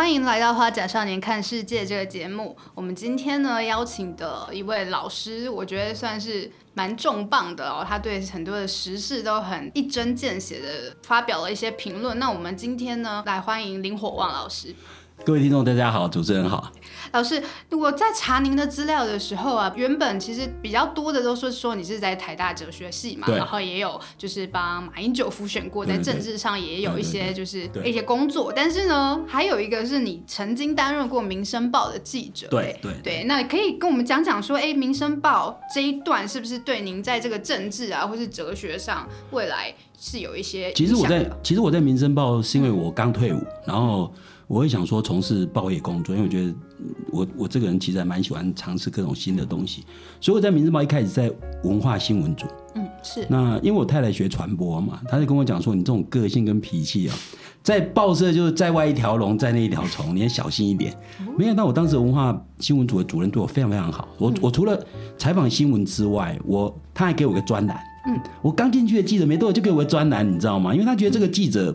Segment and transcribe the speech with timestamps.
[0.00, 2.56] 欢迎来到《花甲少年看世界》这个节目。
[2.74, 7.84] 我们今天呢邀请的一位老师，我觉得算是蛮重磅的哦。
[7.86, 12.18] 他对很多的时事都很一针见血的发表了一些评论。
[12.18, 14.74] 那我们今天呢来欢迎林火旺老师。
[15.22, 16.72] 各位听众，大家好，主持人好。
[17.12, 28.50] 老师，我在查您的资料的时候啊，原本其实比较多的都是说你是在台大哲学系嘛，然后也有就是帮马英九复选过，在政治上也有一些就是一些工作。
[28.54, 32.46] 但是呢，还有一个是你曾经担任过《民生报》的记者。
[32.48, 40.72] 对对对，那可以跟我们讲讲说，哎，《民生报》这一段是不是对您在这个政治啊，或是哲学上未来是有一些？
[40.72, 44.10] 其实我在其实我在《民生报》是因为我刚退伍，然后。
[44.50, 46.54] 我会想说从事报业工作，因为我觉得
[47.12, 49.84] 我我这个人其实还蛮喜欢尝试各种新的东西，
[50.20, 51.30] 所以我在《民生报》一开始在
[51.62, 52.46] 文化新闻组。
[52.74, 53.24] 嗯，是。
[53.30, 57.14] 那因为我太太学传播嘛，她就跟我讲说，你这种个性跟脾气啊，
[57.62, 60.92] 在报社就是在外一条龙，在内一条虫，你要小心一点。
[61.38, 64.76] 没想到我当时文化新闻组的主任对我非常非常好，我我除了
[65.16, 67.80] 采访新闻之外，我他还给我个专栏。
[68.08, 70.74] 嗯，我刚进去的记者没多久就给我个专栏，你知道吗？
[70.74, 71.72] 因为他觉得这个记者。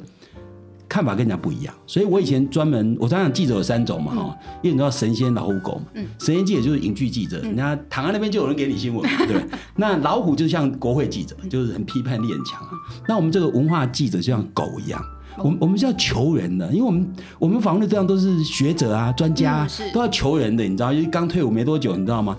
[0.95, 9.35] 看法跟人家不一样，所以我以前专门，我常常记者有三种嘛哈，因为你知道神仙老虎狗嘛，神仙记者就是影剧记者，人家躺在那边就有人给你新闻， 对。
[9.75, 12.69] 那老虎就像国会记者，就是很批判力很强啊。
[13.09, 15.01] 那我们这个文化记者就像狗一样，
[15.39, 22.37] 我们我们是要求人的，因为我们我们访问的对象都是学者啊、专家，都要求人的，你知道，因为刚退伍没多久，你知道吗？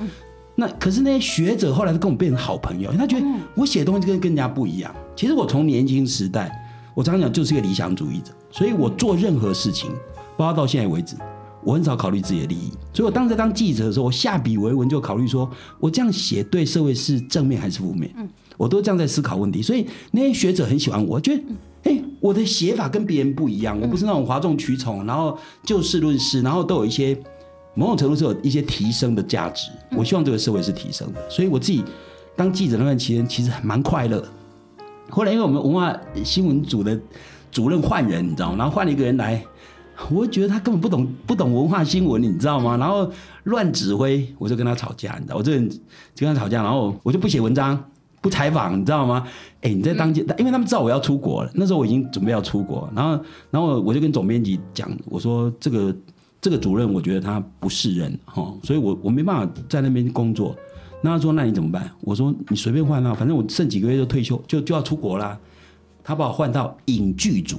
[0.54, 4.90] 那可是那些学者后来都跟我变成好朋友，他觉得我写东西跟跟人家不一样。
[5.14, 6.50] 其实我从年轻时代。
[6.96, 9.90] 我常常讲，就是一个理想主义者，所以我做任何事情，
[10.36, 11.14] 包括到现在为止，
[11.62, 12.72] 我很少考虑自己的利益。
[12.94, 18.10] 所以我当时当记者的时候，我下笔为文就考虑说，我这样写对社会是正面还是负面？
[18.16, 18.26] 嗯，
[18.56, 19.60] 我都这样在思考问题。
[19.60, 21.42] 所以那些学者很喜欢我，觉得，
[21.82, 27.14] 哎，我的写法跟别人不一样，我不是那种哗众取宠，然后就事论事，然后都有一些
[27.74, 29.70] 某种程度是有一些提升的价值。
[29.94, 31.84] 我希望这个社会是提升的，所以我自己
[32.34, 34.24] 当记者那段期间，其实蛮快乐。
[35.10, 35.94] 后来，因为我们文化
[36.24, 36.98] 新闻组的
[37.56, 38.58] 主任换人，你知道吗？
[38.58, 39.42] 然后换了一个人来，
[40.10, 42.76] 我觉得他根本不懂不懂文化新闻，你知道吗？
[42.76, 43.10] 然后
[43.44, 45.66] 乱指挥，我就跟他吵架，你知道，我这人
[46.14, 47.82] 就跟他吵架，然后我就不写文章，
[48.20, 49.26] 不采访，你知道吗？
[49.62, 55.96] 哎，你在当记，因为他们知道我要出国了，那时候我已经准备要出国，然后然后我就跟总编辑讲，我说这个
[56.42, 60.54] 这个主任，我觉得他不是人哈，所以我我没办法在那边工作。
[61.00, 65.38] 那他说：“那你怎么办？”我说：“你随便换啊，反正我剩几个月就退休，就就要出国啦。”
[66.06, 67.58] 他把我换到影剧组，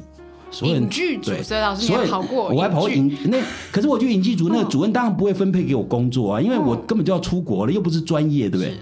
[0.50, 3.38] 所有影剧组，所以老师也跑过，我还跑过影那。
[3.74, 8.74] 可是我去影剧组，那个主任当然不会分配给我工作啊，因为我根本就要出国了，又不是专业，对不对？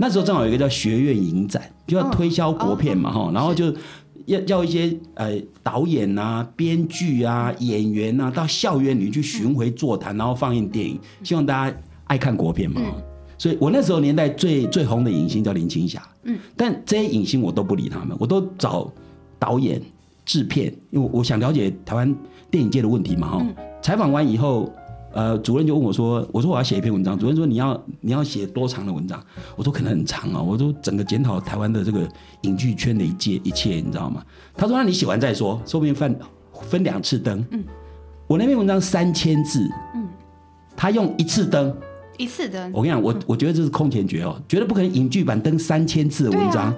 [0.00, 3.72] 那时候正好有一个叫学院影展，就要推销国片嘛，哈，然后就
[4.24, 11.76] 要要一些呃导演啊、编剧啊、演员啊到校园里去巡回座谈，然后放映电影，希望大家
[12.08, 12.80] 爱看国片嘛。
[13.38, 18.90] 所以我那时候年代最最红的影星叫林青霞，嗯，但这些影星我都不理他们，我都找
[19.38, 19.80] 导演、
[20.24, 22.16] 制片，因为我想了解台湾
[22.50, 23.46] 电影界的问题嘛，哈。
[23.82, 24.72] 采访完以后，
[25.12, 29.22] 呃，主任就问我说：“我说我要写一篇文章。”主任说：“你要你要写多长的文章？”
[29.54, 32.08] 我说：“可能很长啊。”我说：“整个检讨台湾的这个
[32.40, 34.24] 影剧圈的一切一切，你知道吗？”
[34.56, 36.18] 他说：“那你写完再说，说不定分
[36.62, 37.62] 分两次登。”嗯，
[38.26, 40.08] 我那篇文章三千字，嗯，
[40.74, 41.72] 他用一次登。
[42.18, 46.74] 一次的，我跟你讲，我我觉得这是空前绝哦，绝对不可能影剧版登三千次的文章。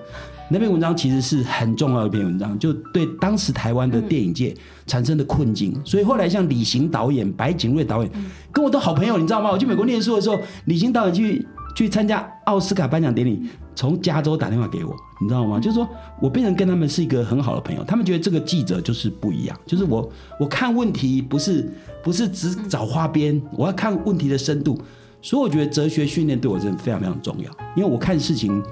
[0.50, 4.54] 那篇文章其实是很重要的一篇文章，就对当时台湾的电影界
[4.86, 5.78] 产生的困境。
[5.84, 8.10] 所以后来像李行导演、白景瑞导演，
[8.50, 9.50] 跟我都好朋友，你知道吗？
[9.50, 13.42] 我去美国念书的时候，李行导演去去参加奥斯卡颁奖典礼，
[13.74, 15.60] 从加州打电话给我，你知道吗？
[15.60, 15.86] 就是说
[16.18, 17.84] 我变成跟他们是一个很好的朋友。
[17.84, 20.10] 他们觉得这个记者就是不一样，就是我
[20.40, 21.70] 我看问题不是
[22.02, 24.80] 不是只找花边，我要看问题的深度。
[25.28, 28.62] 所以我觉得哲学训练对我真的非常非常重要，因为我看事情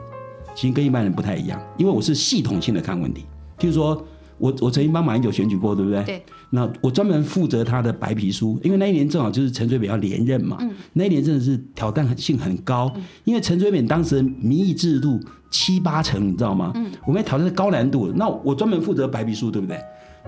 [0.54, 3.26] 其实跟一般人不太一样，因为我是系统性的看问题。
[3.58, 4.02] 譬如说，
[4.38, 6.02] 我我曾经帮马英九选举过，对不对？
[6.04, 6.22] 对。
[6.48, 10.56] 那我专门负责他的白皮书，因为那一年正好就是陈水扁要连任嘛。
[10.62, 10.70] 嗯。
[10.94, 12.90] 那一年真的是挑战性很高，
[13.24, 15.20] 因为陈水扁当时民意制度
[15.50, 16.72] 七八成，你知道吗？
[16.74, 16.90] 嗯。
[17.04, 19.78] 我们要挑战高难度，那我专门负责白皮书，对不对？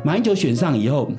[0.05, 1.11] 马英九选上以后。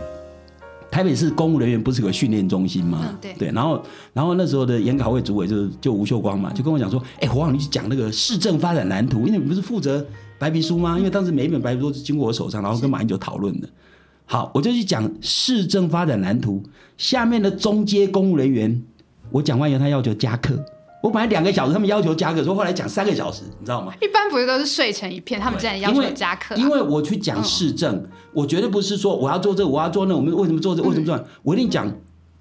[0.91, 3.15] 台北市公务人员不是有个训练中心吗？
[3.21, 3.83] 对对，然后
[4.13, 10.05] 然后那时候的研考会主委就就吴秀光嘛，就跟我讲说，哎，黄你去讲那个市政发展蓝图，因为你不是负责
[10.37, 10.97] 白皮书吗？
[10.97, 13.69] 因为当时每一本白皮书是经过我手上，然后跟马英九讨论的。
[14.25, 16.61] 好，我就去讲市政发展蓝图
[16.97, 18.83] 下面的中阶公务人员，
[19.31, 20.59] 我讲完以后他要求加课，
[21.01, 23.93] 我本来两个小时，他们要求加课，说后来讲三个小时，你知道吗？
[24.01, 26.55] 一般不是都是睡成一片，他们竟然要求加课。
[26.55, 30.83] 因为我去讲市政，我绝对不是说我要做这，我要做那，我们为什么做这？
[30.83, 31.17] 为什么做？
[31.41, 31.89] 我一定讲，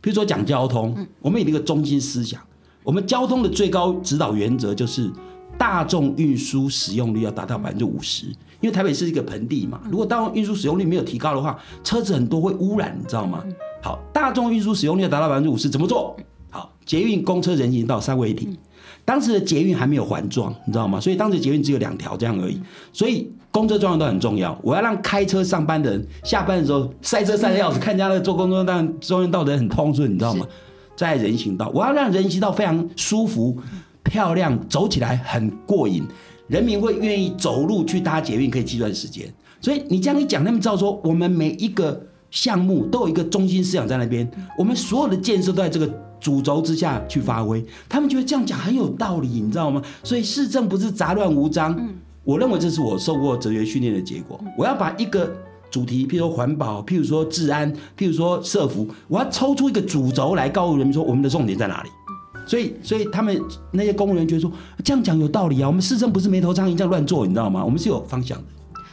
[0.00, 2.40] 比如说讲交通，我们有一个中心思想，
[2.82, 5.08] 我们交通的最高指导原则就是
[5.56, 8.26] 大众运输使用率要达到百分之五十。
[8.60, 13.44] 因为台北是一个盆地嘛，如果大众运输使用率没有提高的话，车子很多会污染，你知道吗？
[13.80, 16.16] 好，大众运输使用率要达到百分之五十，怎么做？
[16.88, 18.48] 好，捷运、公车、人行道三位一体。
[19.04, 20.98] 当时的捷运还没有环状，你知道吗？
[21.00, 22.60] 所以当时捷运只有两条这样而已。
[22.92, 24.58] 所以公车状况都很重要。
[24.62, 30.46] 我要让开车上班的人下班的时候塞车塞的要死，看人家那坐公车当中央道的人很通顺，你知道吗？
[30.96, 33.56] 在人行道，我要让人行道非常舒服、
[34.02, 36.04] 漂亮，走起来很过瘾，
[36.48, 39.32] 人民会愿意走路去搭捷运，可以计算时间。
[39.60, 41.98] 所以你这样一讲，他们知道说我们每一个
[42.30, 46.07] 项目都有一个中心思想在那边，我们所有的建设都在这个。
[46.20, 49.82] 主轴之下去发挥，他们觉得这样讲很有道理，你知道吗？
[50.02, 51.74] 所以市政不是杂乱无章。
[51.78, 51.94] 嗯，
[52.24, 54.40] 我认为这是我受过哲学训练的结果。
[54.56, 55.32] 我要把一个
[55.70, 61.90] 主题，譬如说环保，譬如说治安，譬如说社服，我要抽出一个主轴来告诉人们说我们的重点在哪里。
[62.46, 63.38] 所以，所以他们
[63.72, 64.50] 那些公务员觉得说
[64.82, 65.66] 这样讲有道理啊。
[65.68, 67.62] 我们市政不是没头苍蝇这样乱做，你知道吗？
[67.64, 68.44] 我们是有方向的。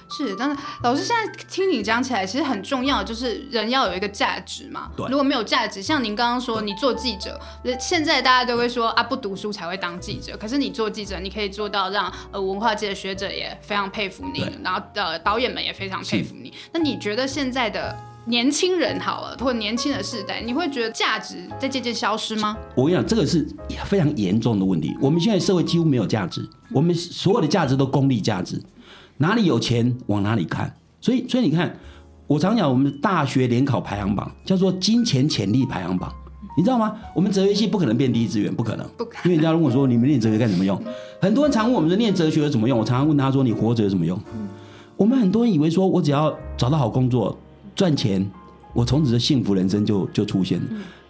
[0.08, 4.90] 是，但是老师现在听你讲起来，其实很重要就是人要有一个价值嘛。
[4.96, 5.08] 对。
[5.10, 7.40] 如果没有价值，像您刚刚说，你做记者，
[7.80, 10.38] 现在大家都会说啊，不读书才会当记者。
[10.38, 16.54] 可是你做记者，你可以做到让呃文化界的学者也非常佩服你，然后呃导演们也非常佩服你。
[16.72, 17.98] 那你觉得现在的
[18.28, 22.56] 年轻人好了，或年轻的世代，你会觉得价值在渐渐消失吗？
[22.76, 23.48] 我跟你讲，这个是
[23.86, 24.96] 非常严重的问题。
[25.02, 28.62] 我们现在社会几乎没有价值，我们所有的价值都功利价值。
[29.18, 31.78] 哪里有钱往哪里看，所以所以你看，
[32.28, 36.12] 我常讲我们大学联考排行榜叫做金钱潜力排行榜，
[36.58, 36.94] 你知道吗？
[37.14, 39.26] 我们哲学系不可能变第一志愿，不可能，不可能。
[39.26, 40.82] 因为人家问我说你们念哲学干什么用？
[41.22, 42.78] 很多人常问我们说念哲学有什么用？
[42.78, 44.20] 我常常问他说你活着有什么用？
[44.98, 47.38] 我们很多人以为说我只要找到好工作
[47.76, 48.26] 赚钱，
[48.74, 50.66] 我从此的幸福人生就就出现了，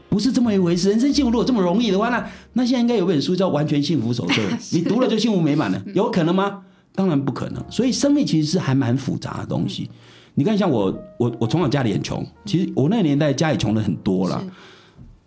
[0.09, 0.89] 不是这么一回事。
[0.89, 4.33] 人生幸福如果这么容易的话，那那现在应该有本书叫《完全幸福手册》，
[4.75, 6.61] 你读了就幸福美满了，有可能吗？
[6.95, 9.89] 当然不可能，所以生命其实是还蛮复杂的东西。
[10.33, 14.43] 你看，像我，我我从小家里很穷，其实我那个年代家里穷的很多了。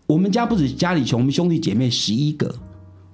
[0.06, 2.54] 我们家不止家里穷，我们兄弟姐妹十一个，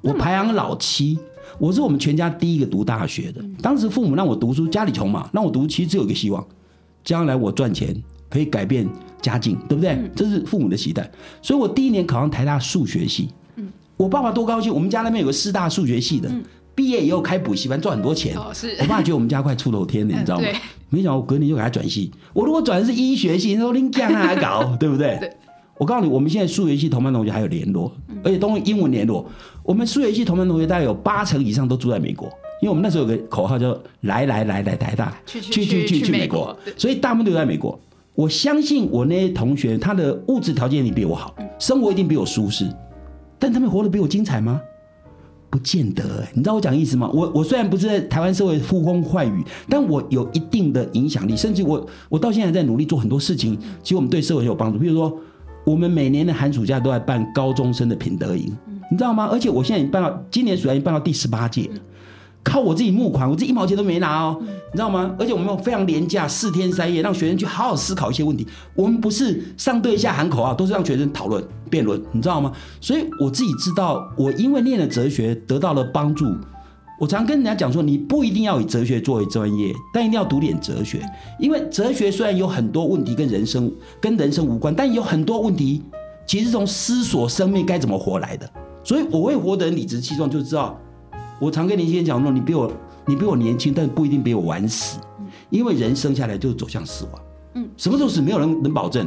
[0.00, 1.18] 我排行老七，
[1.58, 3.44] 我是我们全家第一个读大学的。
[3.60, 6.44] 当时父母让我读书，家里穷嘛，让我读，其实只有一个希望，
[7.02, 7.94] 将来我赚钱
[8.28, 8.88] 可以改变
[9.20, 9.98] 家境，对不对？
[10.14, 11.10] 这是父母的期待。
[11.42, 13.28] 所以我第一年考上台大数学系，
[13.96, 16.28] 我爸爸多高兴，我们家那边有个师大数学系的。
[16.74, 20.46] 毕业以后开补习班赚很多钱，我爸觉得我们家快出头天了， 你知道吗？
[20.90, 22.10] 没想到我隔年就给他转系。
[22.32, 25.18] 我如果转的是医学系，他说你干嘛搞， 对不对？
[25.76, 27.90] 我告诉你，我们现在数学系同班同学还有联络，
[28.22, 29.28] 而且都用英文联络。
[29.64, 32.28] 我们数学系同班同学大概有八成以上都住在美国，
[32.60, 37.78] 因为我们那时候有个口号叫“来来来来台大，去去去去去美国”，所以大部分都在美国。
[38.14, 42.68] 我相信我那些同学，他的物质条件一定比我好，生活一定比我舒适，
[43.40, 44.60] 但他们活得比我精彩吗？
[45.54, 46.02] 不见得，
[46.34, 47.08] 你知道我讲意思吗？
[47.14, 54.80] 我我虽然不是在台湾社会呼风唤雨，但我有一定的影响力，甚至我我到现在在努力做很多事情，其实我们对社会有帮助。
[54.80, 55.16] 比如说，
[55.64, 58.52] 我们每年的寒暑假都在办高中生的品德营，
[58.90, 59.28] 你知道吗？
[59.30, 61.70] 而且我现在已经办到今年暑假已经办到第十八届。
[62.44, 65.16] 靠我自己募款，我自己一毛钱都没拿哦，你知道吗？
[65.18, 68.46] 而且我们用非常廉价四天三夜，让学生去好好思考一些问题。
[68.74, 72.52] 我们不是上对下喊口号，都是让学生讨论辩论，你知道吗？
[72.82, 76.26] 所以我自己知道，我因为念了哲学得到了帮助。
[77.00, 81.02] 我常跟人家讲说，你不一定要以哲学作为专业，但一定要读点哲学，
[81.40, 85.82] 因为哲学虽然有很多问题跟人生跟人生无关，但有很多问题
[86.26, 88.48] 其实从思索生命该怎么活来的。
[88.84, 90.78] 所以我会活得理直气壮，就知道。
[91.44, 92.72] 我常跟年轻人讲说，你比我，
[93.06, 94.98] 你比我年轻，但不一定比我晚死，
[95.50, 97.22] 因为人生下来就是走向死亡。
[97.52, 99.06] 嗯，什么时候死，没有人能保证，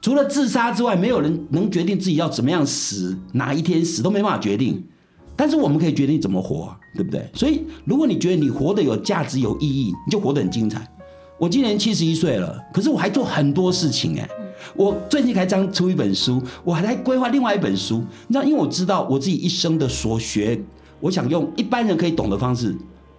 [0.00, 4.80] 除了自杀之外，没有人能决定自己要怎么样死，哪一天死都没办法决定。
[5.34, 7.28] 但是我们可以决定怎么活，对不对？
[7.34, 10.86] 所以，如果你觉得你活得有价值、有意义，你就活得很精彩。
[11.40, 14.28] 我今年七十一岁了，可是我还做很多事情哎。
[14.76, 18.04] 我最近才刚出一本书，我还在规划另外一本书。
[18.28, 20.60] 你知道，因为我知道我自己一生的所学。
[21.00, 22.74] 我想用一般人可以懂的方式，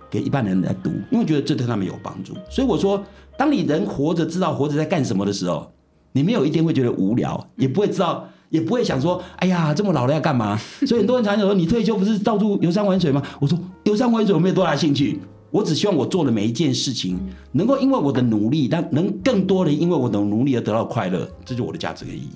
[0.09, 2.33] 给一般人来读，因为觉得这对他们有帮助。
[2.49, 3.01] 所以我说，
[3.37, 5.71] 当你人活着知道活着在干什么的时候，
[6.11, 10.57] 你没有一天会觉得无聊，也不会知道，也不会想说，哎呀，这么老了要干嘛？
[10.85, 13.21] 所以很多人常常说，你退休不是到处游山玩水吗？
[13.39, 15.19] 我说，游山玩水我没有多大兴趣，
[15.51, 17.17] 我只希望我做的每一件事情，
[17.53, 22.31] 能够因为我的努力，但能更多的因为我的努力而得到快乐，这就我的价值跟意义。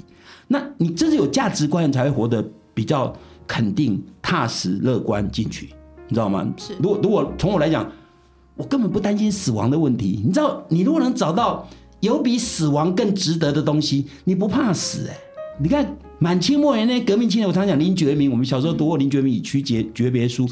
[0.47, 3.13] 那你真是有价值观，才会活得比较。
[3.47, 5.73] 肯定、踏实、乐观进取，
[6.07, 6.47] 你知道吗？
[6.57, 6.73] 是。
[6.81, 7.89] 如果如果从我来讲，
[8.55, 10.21] 我根本不担心死亡的问题。
[10.23, 11.67] 你知道，你如果能找到
[12.01, 15.17] 有比死亡更值得的东西，你不怕死哎。
[15.59, 20.47] 你看满清末年那些革命青年，我常讲林觉民，我们小时候读过林觉民《以屈节诀别书》，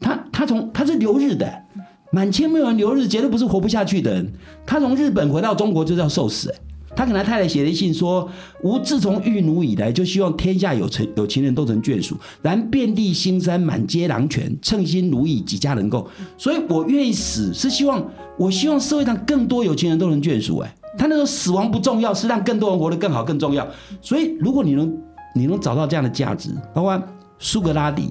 [0.00, 1.62] 他他从他是留日的，
[2.10, 4.32] 满清末年留日绝对不是活不下去的人。
[4.66, 6.58] 他从日本回到中国就是要受死哎。
[6.96, 8.28] 他给他太太写了一信说
[8.62, 12.16] ：“吾自从遇奴以来，就希望天下有成有情人都成眷属。
[12.42, 16.08] 然遍地腥山，满街狼犬，称心如意，几家能够？
[16.38, 18.04] 所以我愿意死，是希望
[18.38, 20.58] 我希望社会上更多有情人都能眷属。
[20.58, 23.66] 哎，他那个死亡不重要，是让更多人活得更好更重要。
[24.00, 24.96] 所以如果你能
[25.34, 27.02] 你能找到这样的价值，包括
[27.38, 28.10] 苏格拉底。”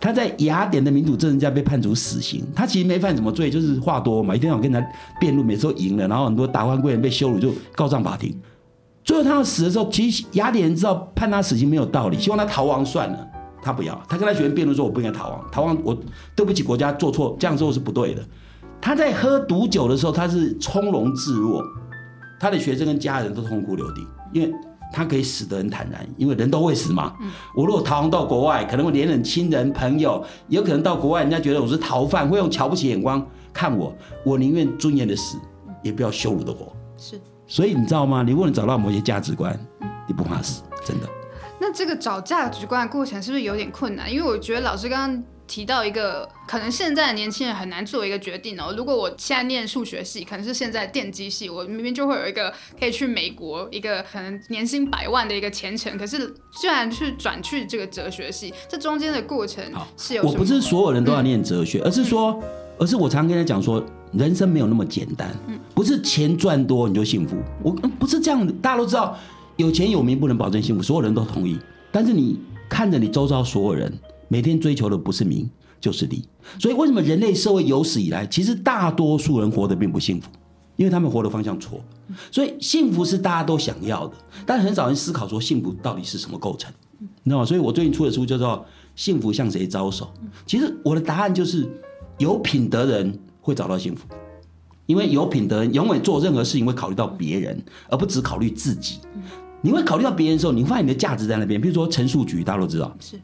[0.00, 4.88] 他在雅典的民主政治家被判处死刑，他其实没犯什么罪，就是话多嘛，一天要跟人家
[5.18, 8.32] 辩论，每次都赢了，然后很多达官贵人被羞辱就告上法庭。
[9.02, 13.26] 最后他要死的时候，其实雅典人知道判他死刑没有道理，希望他逃亡算了，
[13.60, 15.96] 他不要，他跟他学生辩论说：“我不应该逃亡，逃亡我
[16.36, 18.22] 对不起国家，做错这样做是不对的。”
[18.80, 21.60] 他在喝毒酒的时候，他是从容自若，
[22.38, 24.54] 他的学生跟家人都痛哭流涕，因为。
[24.92, 27.14] 他可以死得很坦然，因为人都会死嘛。
[27.54, 33.94] 我如果逃亡到国外，可能会连累亲人朋友，也有可能到国外，人家觉得我是逃犯，会用瞧不起眼光看我。
[34.24, 35.38] 我宁愿尊严的死，
[35.82, 36.72] 也不要羞辱的活。
[36.96, 38.22] 是，所以你知道吗？
[38.22, 39.58] 你如果能找到某些价值观，
[40.06, 41.06] 你不怕死，真的。
[41.60, 44.12] 那这个找价值观的过程是不是有点困难？
[44.12, 45.24] 因为我觉得老师刚刚。
[45.48, 48.72] 提到一个可能现在的年轻人很难做一个决定哦。
[48.76, 56.18] 如果我现在念数学系，可能是现在电机系，我明明就会有一个可以去美国一个可能年薪百万的一个前程，可是
[56.60, 59.64] 居然去转去这个哲学系，这中间的过程
[59.96, 60.22] 是有。
[60.22, 62.40] 我不是所有人都要念哲学，而是说，
[62.78, 67.36] 而是我常跟他讲说，人生没有那么简单，嗯不是钱赚多你就幸福。
[67.62, 69.18] 我不是这样的，大家都知道，
[69.56, 71.58] 有钱有名不能保证幸福，所有人都同意。
[71.90, 72.38] 但是你
[72.68, 73.90] 看着你周遭所有人。
[74.28, 75.48] 每天追求的不是名
[75.80, 76.24] 就是利，
[76.58, 80.28] 所以为什么人类社会有史以来，其实大多数人活得并不幸福，
[80.76, 81.80] 因为他们活的方向错。
[82.30, 84.14] 所以幸福是大家都想要的，
[84.46, 87.44] 但很少人思考说幸福到底是什么构成，你知道吗？
[87.44, 88.48] 所以我最近出的书叫做
[88.96, 90.06] 《幸福向谁招手》。
[90.46, 91.68] 其实我的答案就是，
[92.18, 94.06] 有品德人会找到幸福，
[94.86, 98.98] 因为有品德人永远做任何事情会考虑到别人，而不只考虑自己。
[99.60, 101.60] 你会考虑到别人的时候，你发现你的价值在那边。
[101.60, 103.20] 比如说陈述局，大家都知道是。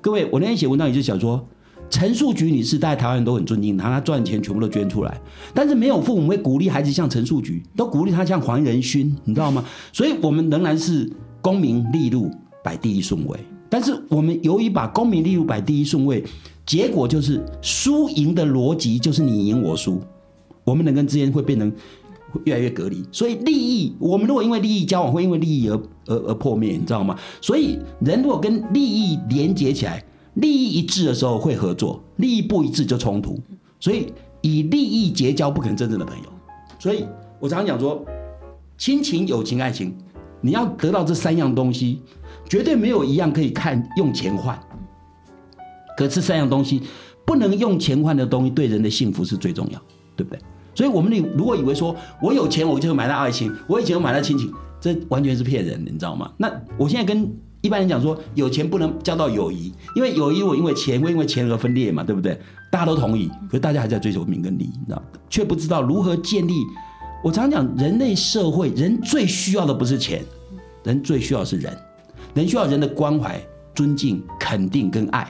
[0.00, 1.44] 各位，我那天写文章也是想说，
[1.90, 5.20] 陈述菊女士在台湾人都很尊敬她，她赚钱全部都捐出来，
[5.52, 9.64] 但是没有父母会鼓励孩子像陈述菊，都鼓励她像黄仁勋，你知道吗？
[9.92, 11.10] 所以我们仍然是
[11.42, 12.30] 功名利禄
[12.62, 13.38] 摆第一顺位，
[13.68, 16.22] 但是我们由于把功名利禄摆第一顺位，
[16.64, 20.00] 结果就是输赢的逻辑就是你赢我输，
[20.64, 21.72] 我们人跟之间会变成。
[22.44, 27.18] 越来越隔离，所以利益，我们如果因为利益交往，会因为利益而而而破灭，你知道吗？
[27.40, 30.02] 所以人如果跟利益连接起来，
[30.34, 33.38] 利益一致的时候会合作，利益不一致就冲突。
[33.80, 36.24] 所以以利益结交不可能真正的朋友。
[36.78, 37.04] 所以
[37.40, 38.04] 我常常讲说，
[38.76, 39.94] 亲情、友情、爱情，
[40.40, 42.02] 你要得到这三样东西，
[42.48, 44.58] 绝对没有一样可以看用钱换。
[45.96, 46.82] 可这三样东西
[47.26, 49.82] 不能用钱换的东西，对人的幸福是最重要，
[50.14, 50.40] 对不对？
[50.78, 51.92] 所以，我们你如果以为说
[52.22, 56.30] 我有钱我就会买到爱情，我以前买到亲情，这完全是骗人的，你知道吗？
[56.36, 57.28] 那我现在跟
[57.62, 62.40] 一般人讲说，有钱不能交到友谊，因为友谊我因为钱会因为钱而分裂嘛，对不对？
[62.70, 66.54] 大家都同意，可是大家还在追求名跟利，你知道却不知道如何建立。
[67.24, 70.24] 我常讲，人类社会人最需要的不是钱，
[70.84, 71.76] 人最需要是人，
[72.34, 73.36] 人需要人的关怀、
[73.74, 75.28] 尊敬、肯定跟爱。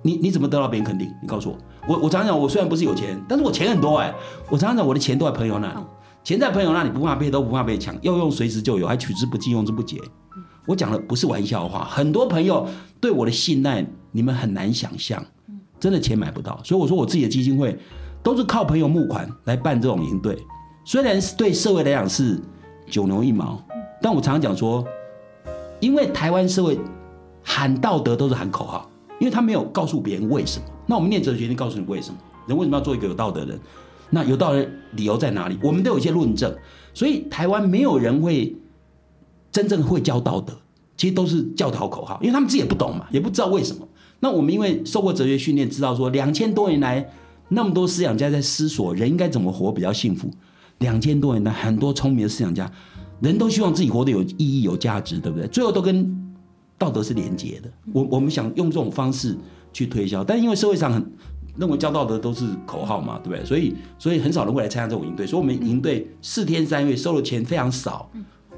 [0.00, 1.06] 你你怎么得到别人肯定？
[1.20, 1.58] 你告诉我。
[1.88, 4.14] 我我常常讲，我虽然不是有钱，但是我钱很多哎。
[4.48, 5.80] 我常常讲，我的钱都在朋友那里，
[6.22, 9.98] 钱在朋友那里，不怕被偷，不怕被抢，要用随时就有，还取之不尽，用之不竭。
[10.66, 12.68] 我讲的不是玩笑话，很多朋友
[13.00, 15.24] 对我的信赖，你们很难想象，
[15.80, 16.60] 真的钱买不到。
[16.62, 17.76] 所以我说，我自己的基金会
[18.22, 20.38] 都是靠朋友募款来办这种营队，
[20.84, 22.40] 虽然是对社会来讲是
[22.88, 23.60] 九牛一毛，
[24.00, 24.84] 但我常常讲说，
[25.80, 26.78] 因为台湾社会
[27.42, 28.88] 喊道德都是喊口号。
[29.18, 33.60] 因为他没有告诉别人为什么，那我们念哲学，告诉你为什么人为什么要做一个有道德的人？
[34.10, 35.56] 那有道德理由在哪里？
[35.62, 36.54] 我们都有一些论证，
[36.92, 38.54] 所以台湾没有人会
[39.50, 40.52] 真正会教道德，
[40.96, 43.88] 其实都是教条口号，因为他们自己也不懂嘛，也不知道为什么。
[44.20, 47.08] 那我们因为受过哲学训练，知道说两千多年来
[47.48, 50.30] 那么多思想家在思索人应该怎么活比较幸福。
[50.78, 52.70] 两千多年来很多聪明的思想家，
[53.20, 55.46] 人都希望自己活得有意义、有价值，对不对？
[55.48, 56.18] 最后都跟。
[56.78, 59.38] 道德是连接的，我我们想用这种方式
[59.72, 61.12] 去推销，但因为社会上很
[61.56, 63.44] 认为教道德都是口号嘛，对不对？
[63.44, 68.10] 所以所以很少人会来参加这种营队，所以我们营队四天三夜收的钱非常少，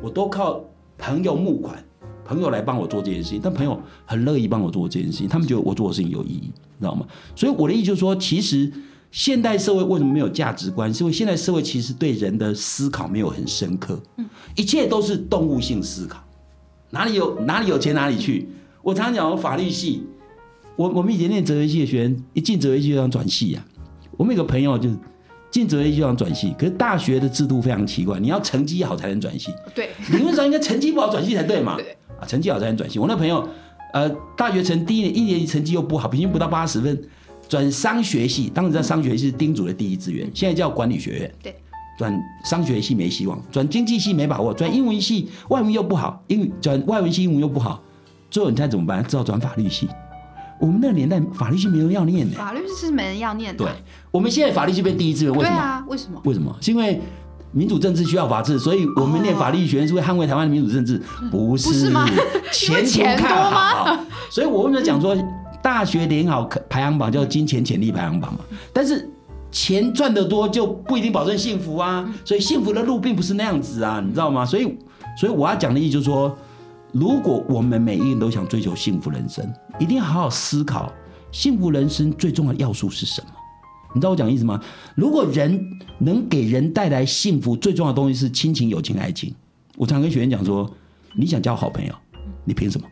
[0.03, 0.61] 我都靠
[0.99, 1.83] 朋友募款
[2.25, 7.07] 朋友来帮我做这件事情，但朋友很乐意帮我做这件事情，他们觉得我做的事情有意义，你知道吗？
[7.37, 8.73] 所以我的意思就是说，其实
[9.11, 10.93] 现代社会为什么没有价值观？
[10.93, 14.01] 是因为现代社会其实对人的思考没有很深刻，
[14.57, 16.23] 一切都是动物性思考，
[16.91, 18.49] 哪里有哪里有钱哪里去。
[18.83, 20.07] 我常常讲，法律系，
[20.77, 23.65] 我我们以前念哲学系的学员，一进哲学系就想转系呀。
[24.17, 24.97] 我们有个朋友就是。
[25.51, 29.55] 进哲学系就想转系，可是大学的制度非常奇怪，你要成绩好才能转系。
[29.73, 31.77] 对， 理论上应该成绩不好转系才对嘛。
[31.77, 32.99] 对啊，成绩好才能转系。
[32.99, 33.49] 我那朋友，
[33.93, 37.01] 呃，大学成第一年一年级成绩又不好，平均不到八十分，
[37.49, 41.35] 转商学系，当时在商学系是丁主的第一志愿，现在叫管理学院。
[41.41, 41.55] 对，
[41.97, 47.81] 转商学系没希望，转经济系没把握，转英文系外文又不好，英转外文系英文又不好，
[48.29, 49.05] 最后你猜怎么办？
[49.07, 49.89] 只好转法律系。
[50.61, 53.65] 我们那个年代法律系没人要念的，法律系是没人要念的。
[53.65, 53.73] 对，
[54.11, 55.57] 我们现在法律系变第一志愿，为什么？
[55.57, 56.21] 对啊，为什么？
[56.25, 56.57] 为什么？
[56.61, 57.01] 是因为
[57.51, 62.09] 民主政治需要法治，所以我们念法律学院是为捍卫台湾的民主政治，不是吗？
[62.53, 63.99] 钱钱多吗？
[64.31, 65.17] 所以我为什么讲说
[65.63, 68.41] 大学联好排行榜叫金钱潜力排行榜嘛？
[68.73, 69.11] 但是
[69.51, 74.47] 钱赚得多就不一定保证幸福啊，所以幸福的路并不是那样子啊，你知道吗？
[74.47, 74.77] 所以，
[75.19, 76.37] 所以我要讲的意思就是说。
[76.95, 80.93] 如果我们每一个人都想追求幸福人生，一定要好好思考
[81.33, 83.27] 幸福人生最重要的要素是什么？
[83.93, 84.63] 你知道我讲意思吗？
[84.95, 85.61] 如果人
[85.99, 89.35] 能给人带来幸福，最重要的东西是亲情、友情、爱情。
[89.77, 90.73] 我常跟学员讲说：
[91.19, 91.93] 你想交好朋友，
[92.45, 92.87] 你凭什么？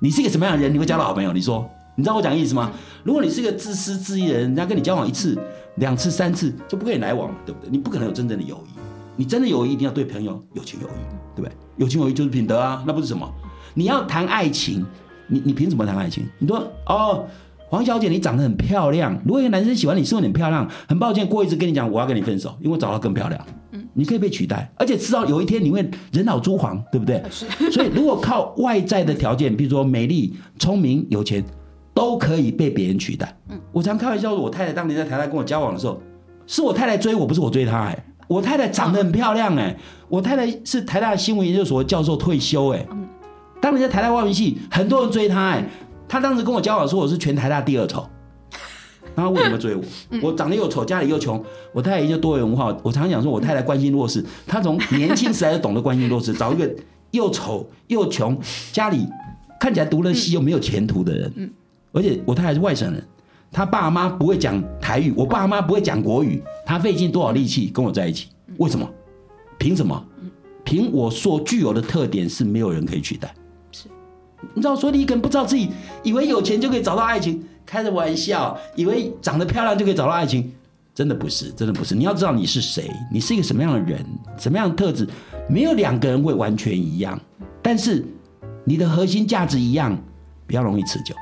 [0.00, 1.32] 你是一个什么样的人，你会交到好朋友？
[1.32, 1.64] 你说，
[1.94, 2.72] 你知道我讲意思吗？
[3.04, 5.38] 如果你是一个自私自利的人，人家跟你交往一次、
[5.76, 7.70] 两次、三次就不跟你来往了，对不对？
[7.70, 8.78] 你不可能有真正的友谊。
[9.14, 10.90] 你真的友谊一定要对朋友有情有义，
[11.36, 11.52] 对不对？
[11.82, 13.28] 有情有义就是品德啊，那不是什么？
[13.74, 14.86] 你要谈爱情，
[15.26, 16.24] 你你凭什么谈爱情？
[16.38, 17.24] 你说哦，
[17.68, 23.46] 黄小姐你长得很漂亮，如果一个男生喜欢你，是很漂亮，很抱歉过一次跟你讲我要跟你分手，因为我找到更漂亮。
[23.72, 27.20] 嗯，你可以被取代，而且迟早有一天你会人老珠黄，对不对？
[27.28, 27.46] 是。
[27.72, 31.44] 所以如果靠外在的条件，比如说美丽、聪明、有钱，
[31.92, 33.36] 都可以被别人取代。
[33.48, 36.00] 嗯，我常开玩笑说，我太太当年在台大跟我交往的时候，
[36.46, 38.04] 是我太太追我，不是我追她，哎。
[38.28, 39.76] 我太太长得很漂亮哎，
[40.08, 42.86] 我太太是台大新闻研究所教授退休哎，
[43.60, 45.68] 当年在台大外文系很多人追她哎，
[46.08, 48.08] 她当时跟我交往说我是全台大第二丑，
[49.14, 49.82] 那为什么追我？
[50.22, 51.42] 我长得又丑，家里又穷，
[51.72, 52.76] 我太太就多元文化。
[52.82, 56.70] 我常常讲说我太太关心弱势，她从年轻时代就懂得关心弱势， 找一个
[57.10, 58.38] 又丑又穷，
[58.72, 59.06] 家里
[59.60, 61.52] 看起来读了戏又没有前途的人，
[61.92, 63.04] 而且我太太是外省人。
[63.52, 68.28] 他爸妈不会讲台语，我爸妈不会讲国语，他费尽多少力气跟我在一起？
[68.56, 68.88] 为什么？
[69.58, 70.02] 凭什么？
[70.64, 73.32] 凭我所具有的特点是没有人可以取代。
[73.70, 73.88] 是，
[74.54, 75.68] 你知道，所以你可能不知道自己
[76.02, 80.50] 以为有钱就可以找到爱情，开着玩笑，以为长得漂亮就可以找到爱情，
[80.94, 81.94] 真的不是，真的不是。
[81.94, 84.02] 你要知道你是谁，你是一个什么样的人，
[84.38, 85.06] 什么样的特质，
[85.48, 87.20] 没有两个人会完全一样，
[87.60, 88.04] 但是
[88.64, 89.98] 你的核心价值一样，
[90.46, 91.14] 比较容易持久。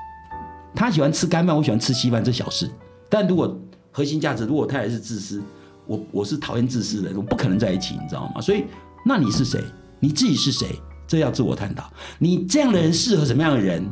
[0.74, 2.70] 他喜欢吃干饭，我喜欢吃稀饭，这小事。
[3.08, 3.58] 但如果
[3.90, 5.42] 核心价值，如果他也是自私，
[5.86, 8.40] 我我是讨厌自私的人，我不可能在一起，你知道吗？
[8.40, 8.64] 所以，
[9.04, 9.62] 那你是谁？
[9.98, 10.66] 你自己是谁？
[11.06, 11.90] 这要自我探讨。
[12.18, 13.84] 你这样的人适合什么样的人？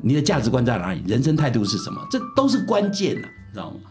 [0.00, 1.02] 你的价值观在哪里？
[1.06, 2.00] 人生态度是什么？
[2.10, 3.90] 这都是关键的，你知道吗？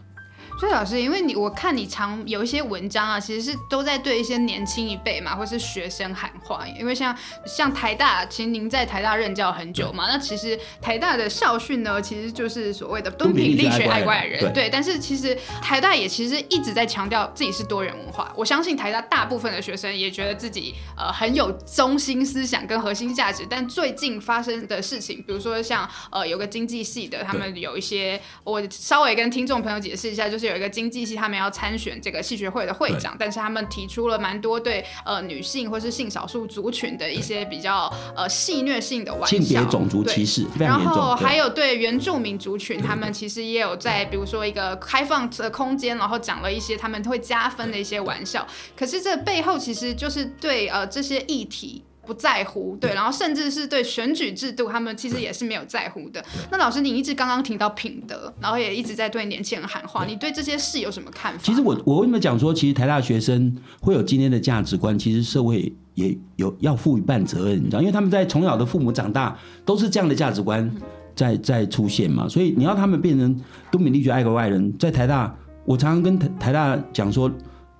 [0.58, 6.66] 所以老师，因为你我看你常有一些文章啊，其实是都在对一些年轻一辈嘛，或是学生喊话。
[6.66, 7.14] 因为像
[7.44, 14.50] 像台大，其实您在台大任教很久嘛，那其实台大的校训呢，其实就是所谓的“敦品力学爱怪人”。
[14.54, 18.32] 对，但是其实台大也其实一直在强调自己是多元文化。
[18.34, 23.46] 我相信台大大部分的学生也觉得自己呃很有中心思想跟核心价值。
[23.48, 30.45] 但最近发生的事情，比如说像呃有个经济系的，他们有一些，我稍微跟听众朋友解释一下，就是。
[30.46, 51.82] 有一个经济系，他们要参选这个戏学会的会长，但是他们提出了蛮多对呃女性或是性少数族群的一些比较呃戏虐性的玩笑，性别种族歧视，然后还有对原住民族群，他们其实也有在比如说一个开放的空间，然后讲了一些他们会加分的一些玩笑，可是这背后其实就是对呃这些议题。
[52.06, 56.24] 不在乎，对，然后甚至是对选举制度，他们其实也是没有在乎的。
[56.50, 61.40] 那老师，你一直刚刚提到品德，然后也一直在对年轻人喊话，你对这些事有什么看法？
[61.42, 70.70] 其实我我为什么讲说，其实台大学生会有今天的价值观，其实社会也有要负一半责任，你知道，因为他们在从小的父母长大都是这样的价值观
[71.14, 73.40] 在在出现嘛，所以你要他们变成
[73.70, 77.30] 都敏力学爱国外人，在台大，我常常跟台台大讲说，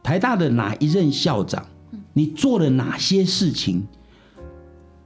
[0.03, 1.65] 台大的哪一任校长，
[2.15, 3.87] 你做了哪些事情？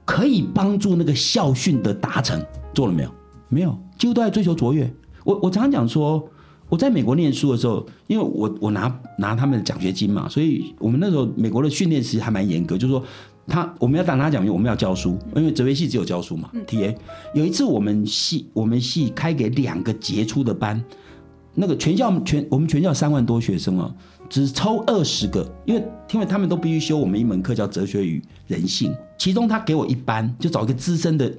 [0.05, 3.11] 可以帮助那个校训的达成，做了没有？
[3.49, 4.91] 没有，几乎都在追求卓越。
[5.23, 6.27] 我我常常讲说，
[6.69, 13.03] 我在美国念书的时候，因为我我拿拿他们的奖学金嘛，所以我们那时候美国的训练其实还蛮严格，就是说
[13.47, 16.49] 他我们要当他讲，我们要教书，因为哲学系只有教书嘛。
[16.65, 16.97] T A
[17.33, 20.81] 有一次我们系我们系开给两个杰出的班，
[21.53, 23.93] 那个全校全我们全校三万多学生啊，
[24.31, 31.29] 只抽二十个，因为因为他们都必须修我们一门课叫哲学与人性，其中他给我一班，就找一个资深的，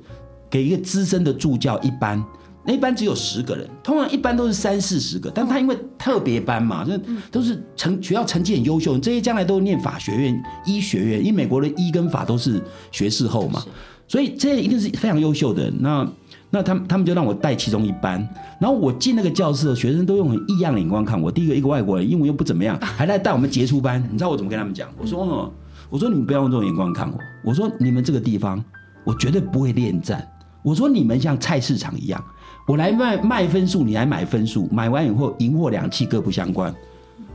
[0.50, 2.22] 给一个资深的助教一班。
[2.66, 6.92] 那一班只有十个人，通常一般都是三四十个，但他因为特别班嘛，就
[7.30, 13.64] 都是成学校成绩很优秀，这些将来都念法学院、医学院，因为美国的医跟法都是学士后嘛，
[14.06, 15.72] 所以这些一定是非常优秀的。
[15.80, 16.06] 那
[16.54, 18.28] 那他们他们就让我带其中一班，
[18.60, 21.32] 然后我进那个教室，学生都用很异样的眼光看我。
[21.32, 24.06] 第一个一个外国人，英文又不怎么样，还来带我们杰出班。
[24.12, 24.86] 你知道我怎么跟他们讲？
[24.98, 25.50] 我说，
[25.88, 27.18] 我说你们不要用这种眼光看我。
[27.42, 28.62] 我说你们这个地方，
[29.02, 30.28] 我绝对不会恋战。
[30.62, 32.22] 我说你们像菜市场一样。
[32.68, 36.72] 我来卖卖分数，你来买分数，买完以后赢货两气各不相关。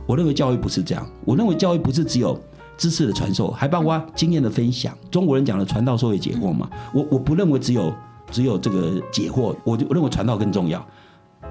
[0.06, 2.40] 我认为教育不是这样，我认为教育不是只有
[2.78, 4.96] 知识的传授，还包括经验的分享。
[5.10, 7.92] 中国人讲的传道授业解惑嘛，我我不认为只有
[8.30, 10.84] 只有这个解惑，我就认为传道更重要。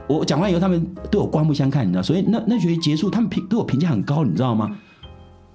[0.07, 4.77] 我讲完以后，他们对我刮目相看，你知道，所以那那学期结束，他们评对我评价很高，你知道吗？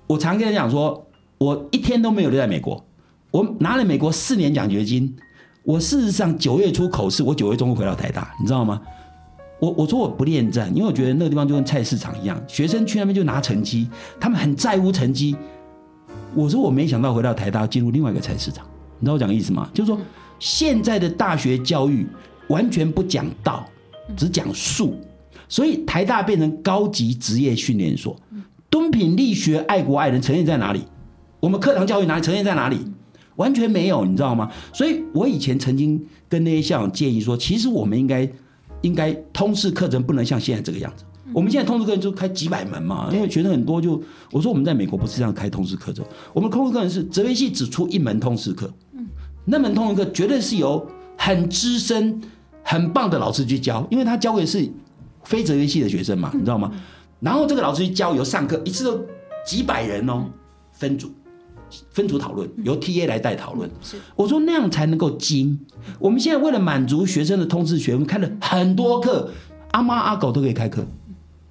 [0.07, 1.07] 我常跟他讲说，
[1.39, 2.85] 我一天都没有留在美国，
[3.31, 5.15] 我拿了美国四年奖学金。
[5.65, 8.81] 我事实上九月初口试，我九月中会回到台大，你知道吗？
[9.61, 15.37] 我我说我不恋战，因为我觉得那个地方就跟菜市场一样，学生去那边就拿成绩，他们很在乎成绩。
[16.35, 18.67] 我说我没想到回到台大进入另外一个菜市场，
[18.99, 19.71] 你知道我讲的意思吗？
[19.73, 19.97] 就是说
[20.43, 22.05] 现在的大学教育
[22.49, 23.65] 完全不讲道，
[24.17, 24.97] 只讲术，
[25.49, 28.21] 所以台大变成高级职业训练所。
[28.69, 30.83] 敦品力学、爱国爱人呈现在哪里？
[31.39, 32.81] 我们课堂教育哪里呈现在哪里？
[33.37, 34.51] 完全没有，你知道吗？
[34.73, 38.29] 所以我以前曾经跟那些校长建议说，其实我们应该
[38.81, 41.05] 应该通识课程不能像现在这个样子。
[41.33, 43.81] 我们现在通识课程就开几百门嘛，因为学生很多。
[43.81, 44.03] 就
[44.33, 48.69] 我说我们在美国不是这样开通识课程，我们通识课程是哲学系只出一门通识课，
[49.45, 52.21] 那门通识课绝对是由很资深、
[52.63, 54.69] 很棒的老师去教，因为他教的是
[55.25, 56.73] 非哲学系的学生嘛，你知道吗？
[57.21, 59.01] 然后这个老师去教，由上课一次都
[59.47, 60.27] 几百人哦，
[60.73, 61.11] 分组。
[61.91, 63.71] 分组讨论，由 T A 来带讨论。
[63.81, 65.59] 是，我说那样才能够精。
[65.99, 69.31] 我们现在为了满足学生的通识学，我们开了很多课，
[69.71, 70.85] 阿妈阿狗都可以开课。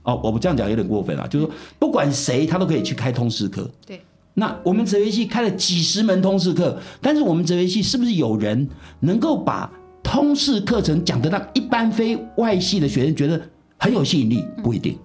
[0.04, 3.68] 哦，我们这样讲有点过分啊，就是说不管谁他都可以去开通识课。
[3.84, 4.00] 对。
[4.34, 8.70] 那我们哲学系开了几十门通识课，但是我们哲学系是不是有人
[9.02, 13.41] 能够把通识课程讲得让一般非外系的学生觉得
[13.78, 14.46] 很有吸引力？
[14.63, 14.98] 不一定。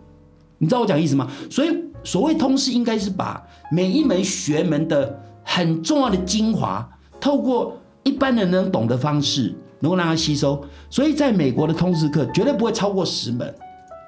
[0.58, 1.30] 你知道我讲意思吗？
[1.50, 1.68] 所以。
[2.04, 10.64] 所谓通识，应该是把每一门学门的很重要的精华，透过一般人能懂的方式，能够让他吸收。
[10.88, 13.52] 所以，在美国的通识课绝对不会超过十门，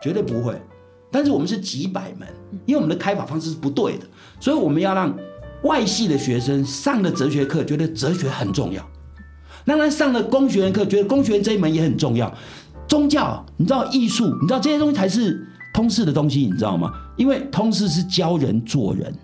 [0.01, 0.55] 绝对不会。
[1.11, 2.29] 但是我们是几百门，
[2.67, 4.07] 因为我们的开法方式是不对的。
[4.41, 5.15] 所以我们要让
[5.63, 8.85] 外系的学生上的哲学课觉得哲学很重要，
[9.65, 12.33] 让他上了工学院课觉得工学院这一门也很重要。
[12.87, 15.45] 宗教，你知道艺术，你知道这些东西才是。
[15.75, 16.91] 通识的东西你知道吗？
[17.17, 19.15] 因为通识是教人做人。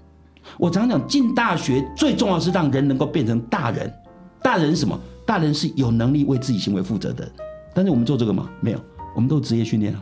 [0.57, 3.93] 我常讲，进大学最重要是让人能够变成大人。
[4.41, 4.97] 大人什么？
[5.27, 7.29] 大人是有能力为自己行为负责的。
[7.75, 8.49] 但是我们做这个吗？
[8.61, 8.79] 没有，
[9.17, 10.01] 我们都职业训练啊。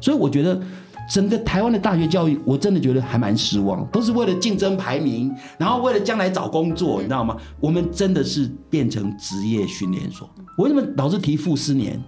[0.00, 0.60] 所以我觉得
[1.08, 7.36] 整个台湾的大学教育，我真的觉得还蛮失望，都是为了竞争排名，然后为了将来找工作，你知道吗？
[7.60, 10.28] 我们真的是变成职业训练所。
[10.58, 12.02] 为什么老是提傅斯年？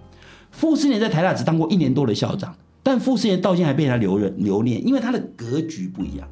[0.51, 2.53] 傅斯年在台大只当过一年多的校长。
[2.81, 6.25] 但傅斯年到现在还被人留人留念，因为他的格局不一样。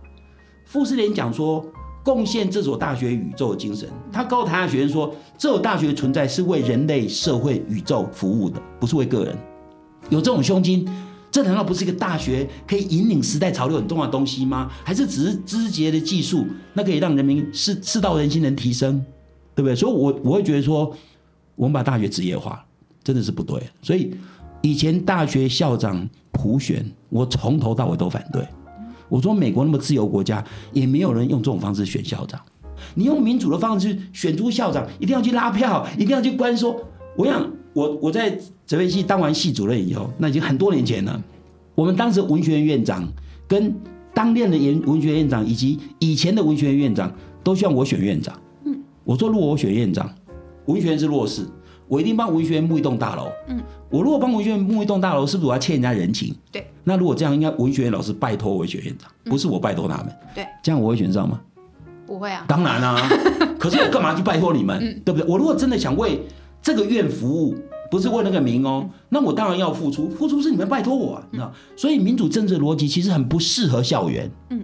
[0.63, 1.65] 傅斯年讲说，
[2.01, 3.89] 贡献这所大学宇宙的精神。
[4.09, 9.37] 他告诉台大学生说，这所大学存在是为人类、社会、宇宙服务的，不是为个人。
[10.09, 10.87] 有这种胸襟，
[11.35, 14.71] 这难道不是一个大学可以引领时代潮流很重要的东西吗？
[14.85, 19.05] 还是只是枝节的技术，那可以让人民世世道人心能提升，
[19.53, 19.75] 对不对？
[19.75, 20.95] 所以，我我会觉得说，
[21.57, 22.65] 我们把大学职业化，
[23.03, 23.61] 真的是不对。
[23.81, 24.15] 所以。
[24.61, 28.43] 以前大学校长普选，我从头到尾都反对。
[29.09, 30.43] 我说美国那么自由国家，
[30.73, 32.41] 也没有人用这种方式选校长。
[32.95, 36.81] 你用民主的方式选出校长，一定要去拉票，一定要去关说。
[37.15, 41.21] 我想，我我在哲学系当完系主任以后，那已经很多年前了。
[41.75, 43.07] 我们当时文学院院长
[43.47, 43.75] 跟
[44.13, 47.11] 当年的研文学院长，以及以前的文学院院长，
[47.43, 48.33] 都希望我选院长。
[48.63, 50.09] 嗯，我说如果我选院长，
[50.65, 51.45] 文学院是弱势。
[51.87, 53.27] 我一定帮文学院募一栋大楼。
[53.47, 56.33] 嗯，我如果帮文学院募一栋大楼，是不是我要欠人家人情？
[56.51, 56.65] 对。
[56.83, 60.07] 那如果这样，应该文学院老师拜托文学院长，不是我拜托他们。
[60.33, 60.47] 对。
[60.63, 61.39] 这样我会选上吗？
[62.07, 62.43] 不会啊。
[62.47, 62.97] 当然啊。
[63.59, 64.79] 可是我干嘛去拜托你们？
[65.05, 65.29] 对不对？
[65.29, 66.19] 我如果真的想为
[66.59, 67.55] 这个院服务，
[67.91, 70.09] 不是为那个名哦，那我当然要付出。
[70.09, 71.53] 付出是你们拜托我，你知道？
[71.75, 74.29] 所以民主政治逻辑其实很不适合校园。
[74.49, 74.63] 嗯。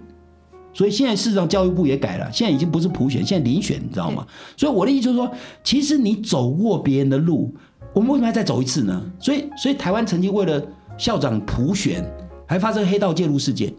[0.74, 4.26] 所以现在事实上教育部也改了，现在已经不是普选，现在遴选，你知道吗？
[4.56, 5.30] 所以我的意思就是说，
[5.62, 7.54] 其实你走过别人的路，
[7.92, 9.04] 我们为什么要再走一次呢？
[9.20, 10.62] 所以，所以台湾曾经为了
[10.96, 12.02] 校长普选，
[12.46, 13.70] 还发生黑道介入事件，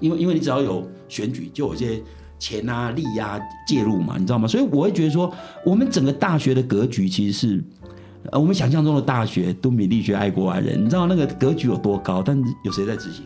[0.00, 2.02] 因为因为你只要有选举，就有些
[2.38, 4.48] 钱啊、利啊介入嘛，你知道吗？
[4.48, 5.30] 所以我会觉得说，
[5.66, 7.64] 我们整个大学的格局其实是，
[8.30, 13.24] 呃，我们想象中的大学都比力学爱国爱人，你知道那个格局有多高，但有谁在执行？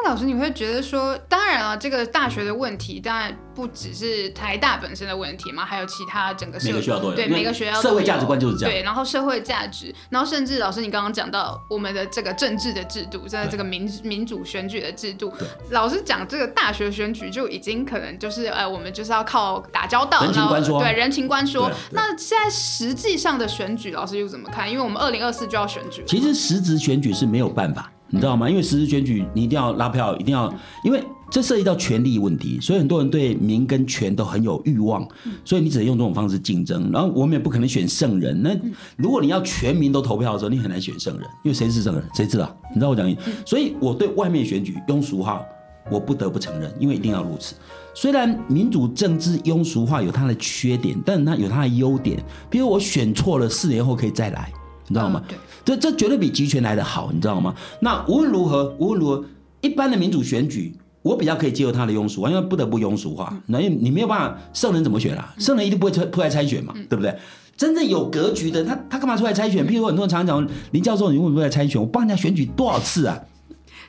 [0.00, 8.72] 那老师，你会觉得说，当然了，这个大学的问题，当然不只是台大本身的问题嘛，还有其他整个每个学校都有，对每个学校社会价值观就是这样。
[8.72, 15.32] 对，然后社会价值，然后甚至老师你刚刚讲到我们的这个政治的制度，在这个民民主选举的制度，
[15.70, 21.70] 老师讲这个大学选举就已经可能就是呃，我们就是要靠打交道，人情官说，对人情官说。
[21.90, 24.70] 那现在实际上的选举，老师又怎么看？
[24.70, 27.90] 因为我们二零二四就要选举，其实实质选举是没有办法。
[28.10, 28.48] 你知道吗？
[28.48, 35.06] 因为实时选举，你一定要拉票，一定要，因为这涉及到权力问题，所以很多人对民跟权都很有欲望，
[35.44, 36.90] 所以你只能用这种方式竞争。
[36.90, 38.42] 然后我们也不可能选圣人。
[38.42, 38.56] 那
[38.96, 42.56] 如果你要全民都投票的时候，你很难选圣人，因为谁是圣人，谁知道？
[42.70, 43.30] 你知道我讲意思？
[43.44, 45.42] 所以我对外面选举庸俗化，
[45.90, 47.54] 我不得不承认，因为一定要如此。
[47.94, 52.22] 虽然民主政治庸俗化有它的缺点，但它有它的优点。
[52.48, 54.50] 比如我选错了，四年后可以再来，
[54.88, 55.22] 你知道吗？
[55.28, 55.38] 对。
[55.64, 57.54] 这这绝对比集权来的好，你知道吗？
[57.80, 59.24] 那无论如何，无论如何，
[59.60, 63.38] 一般的民主选举，我比较可以接受他的庸俗，因为不得不庸俗化。
[63.46, 65.34] 那因为你没有办法，圣人怎么选啊？
[65.38, 67.14] 圣人一定不会出出来参选嘛，对不对？
[67.56, 69.66] 真正有格局的，他他干嘛出来参选？
[69.66, 71.80] 譬如很多人常常讲林教授，你为什么出来参选？
[71.80, 73.20] 我帮人家选举多少次啊？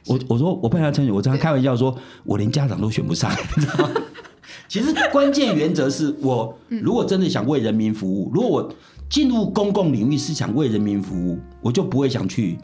[0.08, 3.92] 我我说我帮人家参选，我常常开玩笑说，我连家长都选不上，你知道吗？
[4.68, 8.74] 其实关键原则是我如果真的想为人民服务，如果我。
[9.10, 12.58] 进入公共领域是想为人民服务，我就不会想去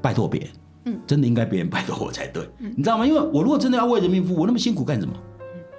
[0.00, 0.50] 拜托别人。
[0.86, 3.06] 嗯，真的应该别人拜托我才对，你知道吗？
[3.06, 5.14] 因为我如果真的要为人民服务，我那么辛苦干什么？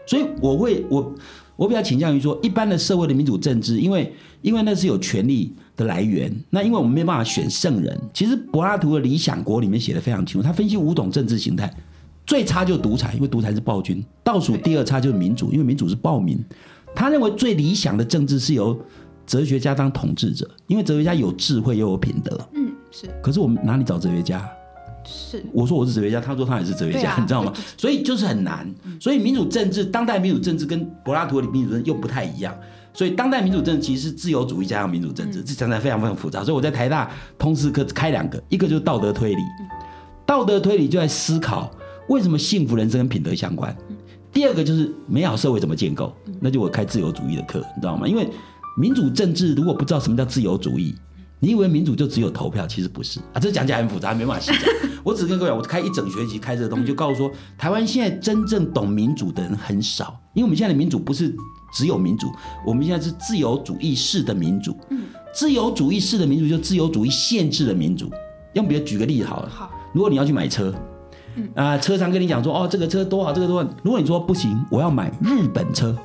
[0.08, 1.14] 所以我会我
[1.56, 6.32] 我比较倾向于说，一般的社会的民主政治，因为因为那是有权利的来源。
[6.50, 8.00] 那因为我们没办法选圣人。
[8.14, 11.72] 其实柏拉图的《理想国》里面写的非常清楚，他分析五种政治形态，
[12.26, 16.44] 最差就是独裁，因为独裁是暴君；倒数第二差就是民主，因为民主是暴民。
[16.96, 18.80] 他认为最理想的政治是由
[19.26, 22.40] 哲学家当统治者，因为哲学家有智慧又有品德。
[22.54, 23.08] 嗯，是。
[23.22, 24.48] 可是我们哪里找哲学家？
[25.06, 25.44] 是。
[25.54, 27.52] 我说我是哲学家，他说他也是哲学家， 你知道吗？
[27.78, 28.68] 所以就是很难。
[29.00, 32.56] 所以民主政治，当代民主政治跟柏拉图的民主政治又不太一样。
[32.94, 36.44] 所以当代民主政治其实是自由主义加上民主政治，这讲起来非常非常复杂。
[36.44, 39.42] 所以我在台大通识课开两个，一个就是道德推理，
[40.26, 41.70] 道德推理就在思考
[42.08, 43.76] 为什么幸福人生跟品德相关。
[44.32, 48.08] 第二个就是美好社会怎么建构，那就我开自由主义的课，你知道吗？
[48.08, 48.30] 因为
[48.78, 50.96] 民主政治如果不知道什么叫自由主义，
[51.40, 52.66] 你以为民主就只有投票？
[52.68, 54.74] 其实不是啊，这讲起来很复杂，没办法细讲。
[55.04, 61.34] 我只跟各位讲，我开一整学期开这个东西，就告诉说，台湾现在真正懂民主的人很少，因为我们现在的民主不是
[61.74, 62.32] 只有民主，
[62.66, 64.76] 我们现在是自由主义式的民主。
[64.90, 68.10] 嗯，自由主义式的民主就自由主义限制的民主。
[68.54, 70.74] 用比如举个例子好了，好，如果你要去买车，
[71.36, 73.70] 嗯啊，车商跟你讲说，哦，这个车多好，这个多好。
[73.84, 75.96] 如果你说不行，我要买日本车。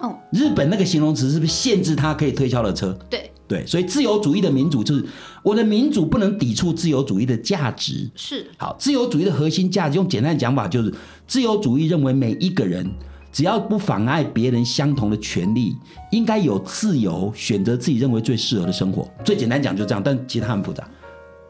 [0.00, 2.96] 哦，日本那个形容词是不是限制他可以推销的车？
[3.08, 5.04] 对对，所以自由主义的民主就是
[5.42, 8.08] 我的民主不能抵触自由主义的价值。
[8.14, 10.94] 是好，自由主义的核心价值，用简单的讲法就是，
[11.26, 12.88] 自由主义认为每一个人
[13.32, 15.74] 只要不妨碍别人相同的权利，
[16.12, 19.06] 应该有自由选择自己认为最适合的生活。
[19.24, 20.88] 最简单讲就这样，但其他很复杂。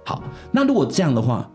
[0.04, 1.48] 好，那如果这样的话，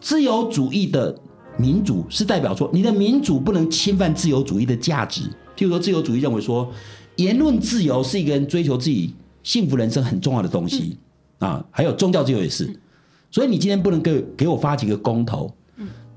[0.00, 1.18] 自由主义的
[1.56, 5.22] 民主是代表说，你的民主不能侵犯自由主义的价值。
[5.62, 6.72] 譬如说，自由主义认为说，
[7.14, 10.98] 言论自由是一个人追求自己幸福人生很重要的东西
[11.38, 12.76] 啊，还有宗教自由也是。
[13.30, 15.54] 所以你今天不能给给我发几个公投，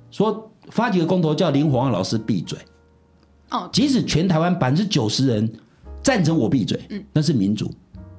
[0.10, 2.58] 说发几个公投叫林火旺老师闭嘴。
[3.52, 5.48] 哦，即使全台湾百分之九十人
[6.02, 6.82] 赞成我闭嘴，
[7.14, 7.72] 那是民主，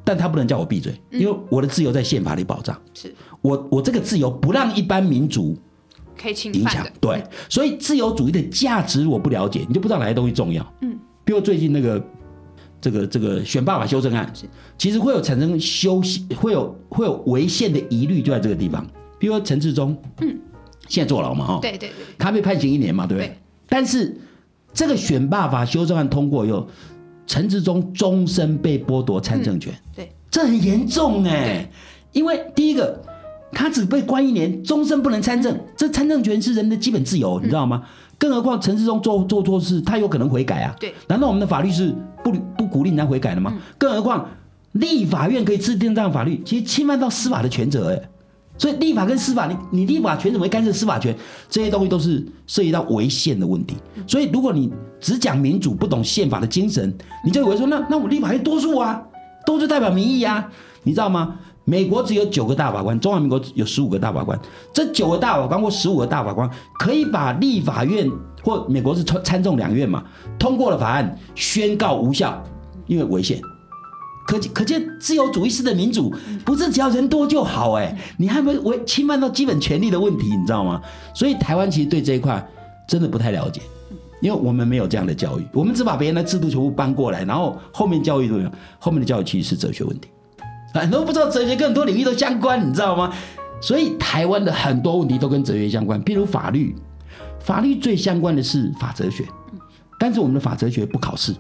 [0.05, 2.81] 但他不能叫我闭嘴，因为我的自由在宪法里保障。
[2.95, 3.13] 是
[3.43, 5.57] 我我这个自由不让一般民族
[6.17, 6.87] 可以影响。
[7.01, 10.65] 对，所以自由主义的价值我不了解，你就不知道哪些东西重要。
[10.83, 10.97] 嗯。
[11.27, 12.03] 比如最近那个
[12.81, 14.33] 这个这个选罢法修正案，
[14.79, 16.01] 其实会有产生修
[16.37, 18.87] 会有会有违宪的疑虑，就在这个地方。
[19.19, 20.39] 比如说陈志忠，嗯，
[20.87, 23.37] 现在坐牢嘛，哈，对对对，他被判刑一年嘛，对不对？
[23.69, 24.17] 但是
[24.73, 26.69] 这个选罢法修正案通过以后，
[27.27, 31.69] 陈志忠终身被剥夺参政权，对，这很严重哎，
[32.13, 33.03] 因为第一个
[33.51, 37.83] 他只被关一年，终身不能参政，这参政权是人的基本自由，你知道吗？
[38.19, 40.75] 更何况陈世忠做做错事，他有可能悔改啊？
[40.81, 43.53] 对，难道我们的法律是不不鼓励人家悔改的吗？
[43.77, 44.27] 更何况
[44.73, 48.09] 立法院可以制定这样法律，其实侵犯到司法的权责，哎，
[48.59, 51.15] 所以立法跟司法，你你立法权怎么会干涉司法权？
[51.49, 53.77] 这些东西都是涉及到违宪的问题。
[54.07, 59.03] 所以如果你只讲民主，不懂宪法的精神，你就以为说那那我立法院多数啊，
[59.45, 60.51] 多数代表民意啊，
[60.83, 61.37] 你知道吗？
[61.67, 64.39] 美国只有九个大法官，中华民国有十五个大法官，
[64.73, 66.49] 这九个大法官或十五个大法官
[66.79, 68.09] 可以把立法院
[68.43, 70.05] 或美国是参参众两院嘛
[70.39, 72.43] 通过了法案宣告无效，
[72.87, 73.41] 因为违宪。
[74.29, 76.13] 可可见自由主义式的民主
[76.45, 80.81] 不是只要人多就好哎，你还没违侵犯到基本权利的问题，你知道吗？
[81.15, 82.45] 所以台湾其实对这一块
[82.89, 83.61] 真的不太了解，
[84.21, 88.51] 因为我们没有这样的教育，我们只把别人的制度全部搬过来，然后后面教育都有，
[88.81, 90.09] 后面的教育其实是哲学问题，
[90.81, 93.13] 很多不知道哲学跟很多领域都相关，你知道吗？
[93.61, 96.75] 所以台湾的很多问题都跟哲学相关，譬如法律，
[97.41, 99.25] 法律最相关的是法哲学，
[99.99, 101.35] 但是我们的法哲学不考试。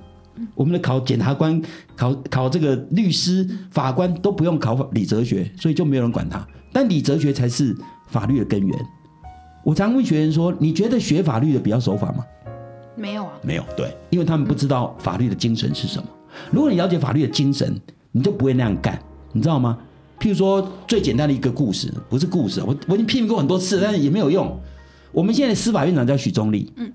[0.54, 1.62] 我们的考检察官、
[1.96, 6.46] 考考这个律师、法官都不用考理哲学，所以就没有人管他。
[6.72, 7.74] 但理哲学才是
[8.08, 8.78] 法律的根源。
[9.64, 12.22] 我常问学员说：“你觉得学法律的比较守法吗？”
[12.94, 13.64] 没有啊，没有。
[13.76, 16.06] 对，因为他们不知道法律的精神是什么。
[16.50, 17.74] 如果你了解法律的精神，
[18.12, 18.98] 你就不会那样干，
[19.36, 19.78] 你知道吗？
[20.18, 24.58] 譬如说最简单的一个故事，不是故事，我我已经批评过很多次，但是也没有用。
[25.12, 26.90] 我们现在司法院长叫许宗立，嗯。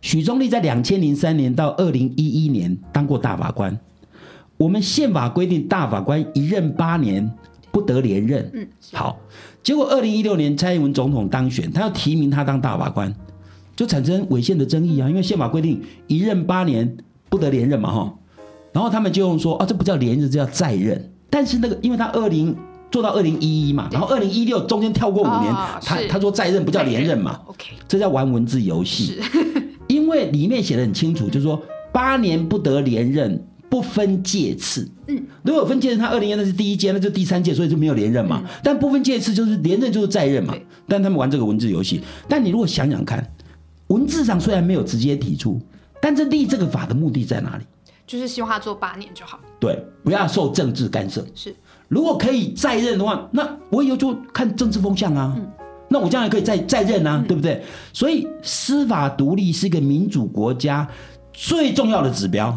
[0.00, 3.78] 许宗立在两千零三年到二零一一年当过大法官。
[4.56, 7.30] 我们宪法规定，大法官一任八年
[7.70, 8.50] 不得连任。
[8.54, 9.18] 嗯，好。
[9.62, 13.14] 结果二零一六年蔡英文总统当选，他要提名他当大法官，
[13.74, 15.08] 就产生违宪的争议啊。
[15.08, 16.96] 因为宪法规定一任八年
[17.28, 18.14] 不得连任嘛，哈。
[18.72, 21.10] 然后他们就用说啊，这不叫连任，这叫再任。
[21.36, 22.56] 但是那个，因为他二零
[22.90, 27.38] 做到二零一一嘛，然后二零一六中间跳过五年，他他说再任不叫连任嘛。
[27.44, 29.20] OK，这叫玩文字游戏。
[29.86, 34.90] 因为里面写的很清楚，就是说八年不得连任，不分届次。
[35.08, 38.42] 嗯，如果分届次，他二零一那是第一届，那就第三届，所以就没有连任嘛。
[38.62, 40.54] 但不分届次就是连任就是再任嘛。
[40.88, 42.00] 但他们玩这个文字游戏。
[42.26, 43.30] 但你如果想想看，
[43.88, 45.60] 文字上虽然没有直接提出，
[46.00, 47.64] 但这立这个法的目的在哪里？
[48.06, 49.40] 就是希望他做八年就好。
[49.58, 51.24] 对，不要受政治干涉。
[51.34, 51.54] 是，
[51.88, 55.34] 如果可以再任的话，那我以后就看政治风向啊。
[55.36, 55.46] 嗯。
[55.88, 57.62] 那我将来可以再再任啊，对不对？
[57.92, 60.86] 所以司法独立是一个民主国家
[61.32, 62.56] 最重要的指标，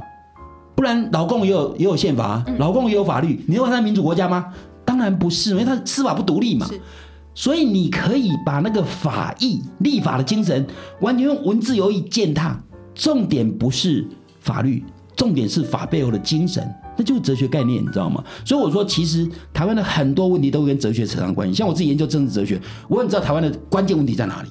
[0.75, 4.51] 不然老共也有也有宪法，老共也有法律，你认为它民主国家吗？
[4.83, 6.67] 当然不是，因为它司法不独立嘛。
[7.35, 10.65] 所以你可以把那个法意立法的精神
[10.99, 12.59] 完全用文字游戏践踏，
[12.95, 14.07] 重点不是
[14.39, 14.83] 法律，
[15.19, 16.65] 重点是法背后的精神。
[16.97, 18.23] 那就是哲学概念，你知道吗？
[18.45, 21.53] 所以我说，其实台湾的很多问题都跟哲学扯上关系。
[21.53, 24.49] 像我自己研究政治哲学，我很知道台湾的关键问题在哪里。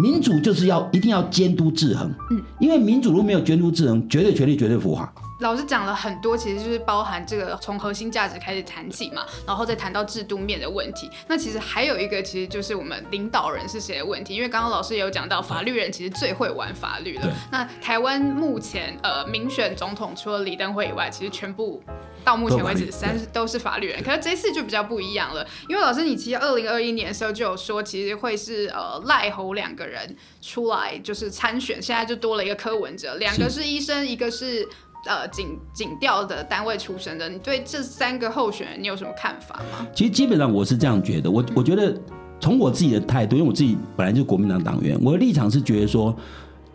[0.00, 5.12] 民主就是要一定要监督制衡，嗯，因为民主如果没有监督制衡，绝对权力绝对腐化。
[5.38, 11.08] 老师讲了很多，其实就是包含这个从核心价值开始谈起嘛，然后再谈到制度面的问题。
[11.28, 14.34] 那其实还有一个，其实就是我们领导人是谁的问题。
[14.34, 17.32] 因为刚刚老师也有讲到，法律人其实最会玩法律了。
[17.52, 21.80] 那台湾目前呃民选总统除了李登辉以外，其实全部
[22.24, 24.02] 到目前为止三都是法律人。
[24.02, 34.68] 可是这次就比较不一样了，因为老师你其实二零二一年的时候就有说，其实会是呃赖侯两个人出来就是参选，现在就多了一个柯文哲，两个是医生，一个是。
[35.06, 39.86] 呃，警警调的单位出身的，你对这三个候选人，你有什么看法吗？
[39.94, 41.96] 其实基本上我是这样觉得，我我觉得
[42.40, 46.14] 从我自己的态度，因为我自己本来就是国民党党员，我的立场是觉得说，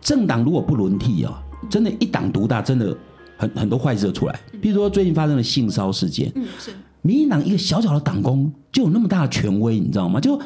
[0.00, 2.96] 政党如果不轮替啊，真的一党独大，真的
[3.36, 4.40] 很很多坏事出来。
[4.60, 10.18] 比如说最近发生的性骚事件，嗯，是民进党一个小小的党工就有那么大的权威，你知道吗？
[10.18, 10.40] 就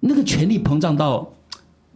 [0.00, 1.32] 那个权力膨胀到。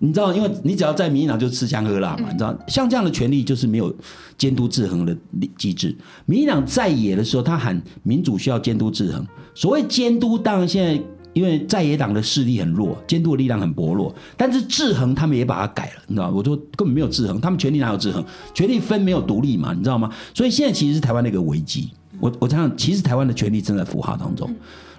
[0.05, 3.90] 你知道，因为你只要在民进党就吃香喝辣嘛，你知道，像这样的权利就是没有
[4.37, 5.17] 监督制衡的
[5.57, 5.97] 机制。
[6.27, 9.27] 民进党在野的时候，他喊民主需要监督制衡。
[9.55, 18.23] 所谓监督，当然现在因为在野党的势力很弱，监督的力量很薄弱，但是制衡他们也把它改了，你知道，我说根本没有制衡，他们权力哪有制衡？
[18.53, 20.12] 权力分没有独立嘛，你知道吗？
[20.35, 21.88] 所以现在其实是台湾的一个危机。
[22.21, 24.55] 我我想，其实台湾的权力正在腐化当中。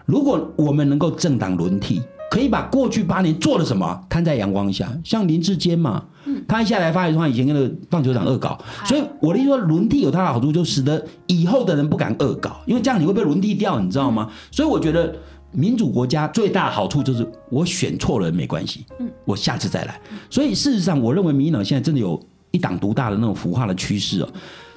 [0.08, 2.02] 如果我们能够政党轮替。
[2.36, 6.04] 可以把过去八年做了什么摊在阳光下，像林志坚嘛，
[6.45, 14.30] 他一下来发一句话，以前跟那个棒球场恶搞，所以我的意思说，轮替有它的好处，就使得以后的人不敢恶搞，因为这样你会被轮替掉，你知道吗？
[14.52, 15.15] 所以我觉得
[15.54, 19.98] 民主国家最大的好处就是我选错了没关系，嗯，我下次再来。
[20.30, 22.21] 所以事实上，我认为民进党现在真的有
[22.52, 24.27] 一党独大的那种腐化的趋势哦。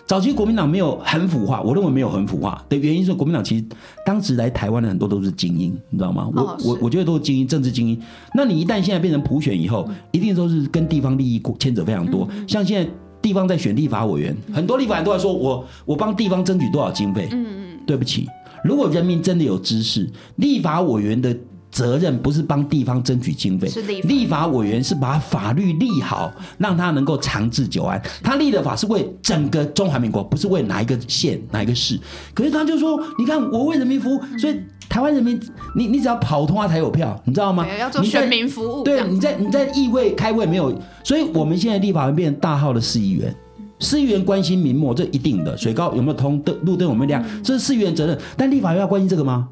[0.08, 3.64] 早期国民党没有很腐化，我认为没有很腐化的原因是国民党其实
[4.06, 6.30] 当时来台湾的很多都是精英，你知道吗？
[6.34, 8.00] 我我我觉得都是精英，政治精英。
[8.32, 12.26] 那你一旦现在变成普选以后，一定都是跟地方利益牵扯非常多。
[12.48, 12.90] 像现在
[13.20, 17.28] 地方在选立法委员，很多立法人都在说我我帮地方争取多少经费。
[17.30, 18.26] 嗯嗯，对不起，
[18.64, 21.36] 如果人民真的有知识，立法委员的。
[21.70, 28.00] 责任不是帮地方争取经费，是立立法委员是把法律立好，让他能够长治久安。
[28.22, 31.98] 他立的法是为整个中华民国，不是为哪一个县、哪一个市。
[32.34, 34.58] 可是他就说：“你看，我为人民服务，所以
[34.88, 35.38] 台湾人民，
[35.76, 37.66] 你你只要跑通啊才有票，你知道吗？
[37.78, 38.82] 要做选民服务。
[38.82, 40.74] 对，你在你在议会开会没有？
[41.04, 43.34] 所以我们现在立法会变成大号的市议员。”
[43.80, 45.56] 市议员关心民末，这一定的。
[45.56, 46.40] 水高有没有通？
[46.40, 47.24] 灯路灯有没有亮？
[47.44, 48.18] 这是市议员责任。
[48.36, 49.48] 但立法院要关心这个吗？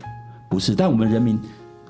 [0.50, 0.74] 不是。
[0.74, 1.38] 但我们人民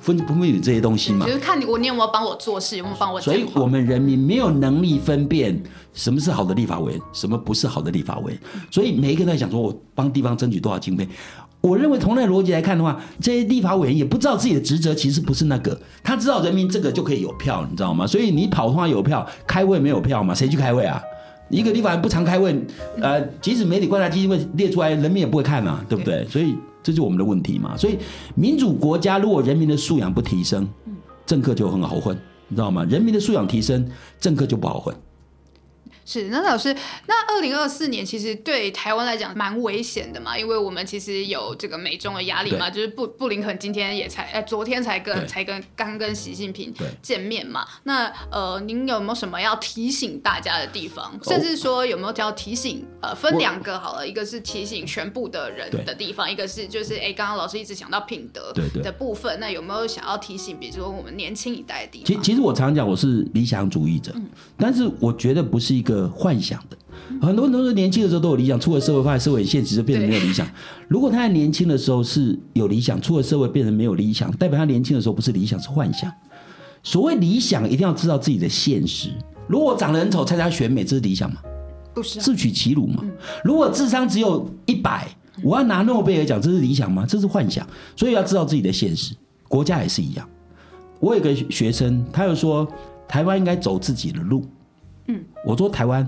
[0.00, 1.26] 分不分有这些东西嘛？
[1.26, 3.20] 就是看你我，你有没有帮我做事，有没有帮我。
[3.20, 5.60] 所以我们人民没有能力分辨
[5.92, 8.40] 什么是好的立法委员，什么不是好的立法委员。
[8.70, 11.08] 所以每一个人在想说，我帮地方争取多少经费？
[11.62, 15.76] 我认为同样的逻辑来看的话，这些立法委员也不知道自己的职责其实不是那个。
[16.04, 18.06] 他知道人民这个就可以有票，你知道吗？
[18.06, 20.32] 所以你跑通有票，开会没有票嘛？
[20.32, 21.02] 谁去开会啊？
[21.48, 22.54] 一个地方不常开会，
[23.00, 26.26] 呃，即使媒体观察基金会列出来，人民也不会看嘛，对不对？
[26.28, 27.76] 所以这就是我们的问题嘛。
[27.76, 27.98] 所以
[28.34, 30.68] 民主国家如果人民的素养不提升，
[31.24, 32.16] 政客就很好混，
[32.48, 32.84] 你知道吗？
[32.88, 33.88] 人民的素养提升，
[34.18, 34.94] 政客就不好混。
[36.06, 36.72] 是，那老师，
[37.08, 47.66] 那二零二四年其实对台湾来讲蛮危险的嘛，因为我们其实有这个美中的压力嘛，就是布布林肯今天也才，呃，昨天才跟才跟刚跟习近平见面嘛。
[47.82, 51.18] 那呃，您有没有什么要提醒大家的地方？
[51.24, 52.86] 甚至说有没有要提醒？
[53.02, 62.06] 呃，分两个好了，一个是提醒全部的人的地方，一个是就是哎，刚刚老师一直讲到品德的部分，那有没有想要提醒，比如说我们年轻一代的地方？
[62.06, 64.14] 其其实我常讲我是理想主义者，
[64.56, 65.95] 但是我觉得不是一个。
[66.08, 66.76] 幻想的，
[67.24, 70.46] 很多人都是年轻的时候都有理想，出了社会发现社会很现实就变成没有理想。
[70.88, 76.12] 如果他在年轻的时候是有理想，出了社会变成没有理想，代表他年轻的时候不是理想，是幻想。
[76.82, 79.10] 所谓理想，一定要知道自己的现实。
[79.46, 81.40] 如果我长得很丑，参加选美，这是理想吗？
[81.94, 83.02] 不是，自取其辱嘛。
[83.42, 85.08] 如果智商只有一百，
[85.42, 87.06] 我要拿诺贝尔奖，这是理想吗？
[87.08, 87.66] 这是幻想。
[87.96, 89.14] 所以要知道自己的现实。
[89.48, 90.28] 国家也是一样。
[91.00, 92.66] 我有个学生，他又说，
[93.08, 94.44] 台湾应该走自己的路。
[95.08, 96.06] 嗯，我说台湾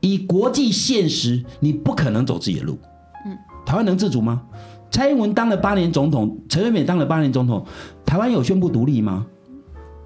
[0.00, 2.78] 以国际现实，你不可能走自己的路。
[3.26, 4.42] 嗯，台湾能自主吗？
[4.90, 7.64] 蔡英文当了八年总统，陈水扁当了八年总统，
[8.04, 9.26] 台湾有宣布独立吗？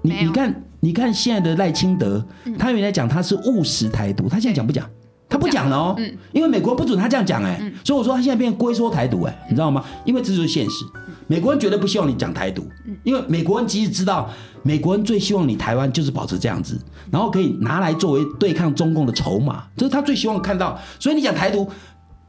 [0.03, 2.23] 你你看，你看现在的赖清德，
[2.59, 4.87] 他原来讲他是务实台独，他现在讲不讲？
[5.27, 5.95] 他不讲了哦，
[6.31, 9.83] 因为美国不准他这样讲哎，所以我说他现在变龟缩台独哎，你知道吗？
[10.05, 10.85] 因为这就是现实。
[11.27, 12.67] 美国人绝对不希望你讲台独，
[13.03, 14.29] 因为美国人即使知道，
[14.63, 16.79] 美国人最希望你台湾就是保持这样子，
[17.11, 20.79] 然后可以拿来作为对抗中共的筹码，这是他最希望看到。
[20.99, 21.69] 所以你讲台独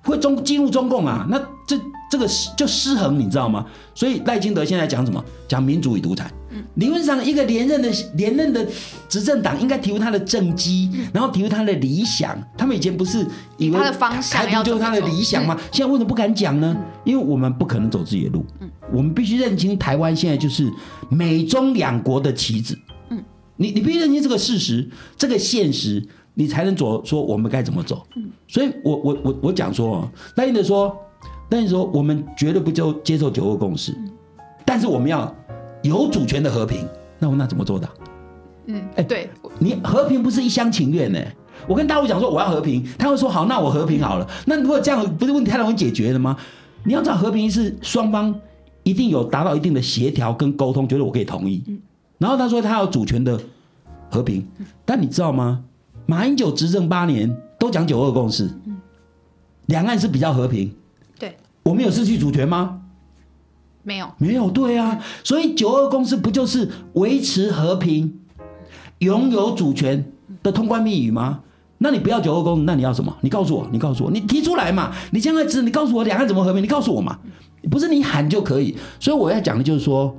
[0.03, 1.79] 会中进入中共啊，那这
[2.11, 2.27] 这个
[2.57, 3.67] 就失衡，你知道吗？
[3.95, 5.23] 所以赖清德现在讲什么？
[5.49, 6.31] 讲民主与独裁。
[6.75, 8.67] 理论上，一个连任的连任的
[9.09, 12.37] 执政党应该提出他的政绩，然后提出他的理想。
[12.57, 13.27] 他们以前不是
[13.57, 13.79] 以为
[14.31, 15.59] 台独就是他的理想吗？
[15.73, 16.77] 现在为什么不敢讲呢？
[17.05, 18.45] 因为我们不可能走自己的路。
[18.93, 20.71] 我们必须认清台湾现在就是
[21.09, 22.79] 美中两国的棋子。
[23.11, 23.23] 嗯，
[23.57, 28.07] 你你必须认清这个事实，这个现实，你才能走说我们该怎么走。
[28.17, 30.97] 嗯，所以我我我我讲说，那你说，
[31.51, 33.97] 那你说我们绝对不就接受九二共识，
[34.65, 35.35] 但是我们要。
[35.87, 36.87] 有主权的和平，
[37.19, 37.89] 那我那怎么做到？
[38.67, 41.19] 嗯，哎，对你和平不是一厢情愿呢。
[41.67, 44.29] 我跟大陆讲说我要和平，他会说好，那我和平好了。
[44.45, 46.37] 那如果这样，不是问题太容易解决了吗？
[46.85, 48.35] 你要知道和平是双方
[48.83, 51.63] 一定有达到一定的协调跟沟通，觉得我可以同意。
[52.19, 53.41] 然后他说他有主权的
[54.11, 54.47] 和平，
[54.85, 55.65] 但你知道吗？
[56.07, 58.49] 马英九执政八年都讲九二共识，
[59.67, 60.73] 两岸是比较和平。
[61.19, 62.81] 对，我们有失去主权吗？
[63.87, 68.19] 没有，没有，对啊，所以九二共识不就是维持和平、
[68.99, 70.13] 拥有主权
[70.43, 71.43] 的通关密语吗？
[71.79, 73.17] 那你不要九二共识，那你要什么？
[73.21, 74.93] 你告诉我，你告诉我，你提出来嘛？
[75.13, 76.61] 你现在只，你告诉我两岸怎么和平？
[76.61, 77.17] 你告诉我嘛？
[77.71, 78.77] 不是你喊就可以。
[78.99, 80.13] 所以我要讲的就是说，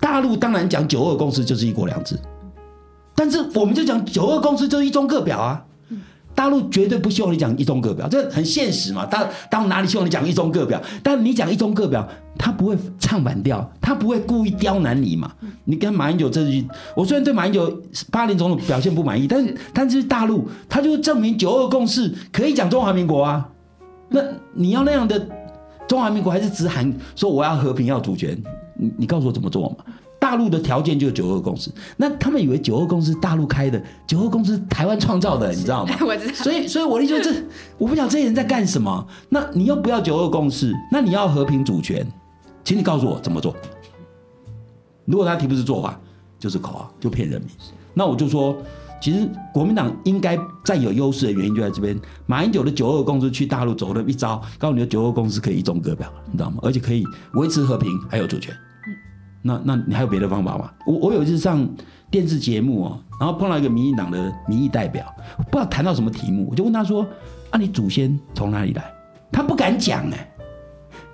[0.00, 2.18] 大陆当然讲九二共识就是一国两制，
[3.14, 5.62] 但是我们就讲九二共识就是一中各表啊。
[6.34, 9.06] 大陆绝对不希望你讲一中各表，这很现实嘛。
[9.06, 10.80] 大大陆哪里希望你讲一中各表？
[11.02, 12.06] 但你讲一中各表，
[12.36, 15.32] 他不会唱反调，他不会故意刁难你嘛。
[15.64, 16.66] 你跟马英九这句，
[16.96, 17.80] 我虽然对马英九
[18.10, 23.48] 八年总统表现不满意，但是但是大陆他就证明九二共识可以讲中华民国啊。
[24.08, 24.20] 那
[24.52, 25.28] 你要那样的
[25.86, 28.36] 中华民国，还是只喊说我要和平要主权？
[28.76, 29.76] 你你告诉我怎么做嘛？
[30.24, 35.94] 大陆的条件就是九二共识，那他们以为九二共识大陆开的，九二共识台湾创造的，你知道吗？
[36.00, 36.32] 我知道。
[36.32, 37.30] 所以，所以我的意思这，
[37.76, 39.06] 我不晓得这些人在干什么。
[39.28, 42.06] 那你又不要九二共识，那你要和平主权，
[42.64, 43.54] 请你告诉我怎么做。
[45.04, 46.00] 如果他提不是做法，
[46.38, 47.50] 就是口号，就骗人民。
[47.92, 48.56] 那我就说，
[49.02, 52.00] 其实国民党应该占有优势的原因就在这边。
[52.24, 56.60] 马英九的九二共识去大陆走了一招，告诉你的九二共识可以一中各表，你知道吗？
[56.62, 57.04] 而且可以
[57.34, 58.56] 维持和平还有主权。
[59.46, 60.70] 那那你还有别的方法吗？
[60.86, 61.68] 我我有一次上
[62.10, 65.04] 电视节目哦，然后碰到一个民进党的民意代表，
[65.50, 67.06] 不知道谈到什么题目，我就问他说
[67.52, 68.82] ：“啊，你祖先从哪里来？”
[69.30, 70.30] 他不敢讲哎。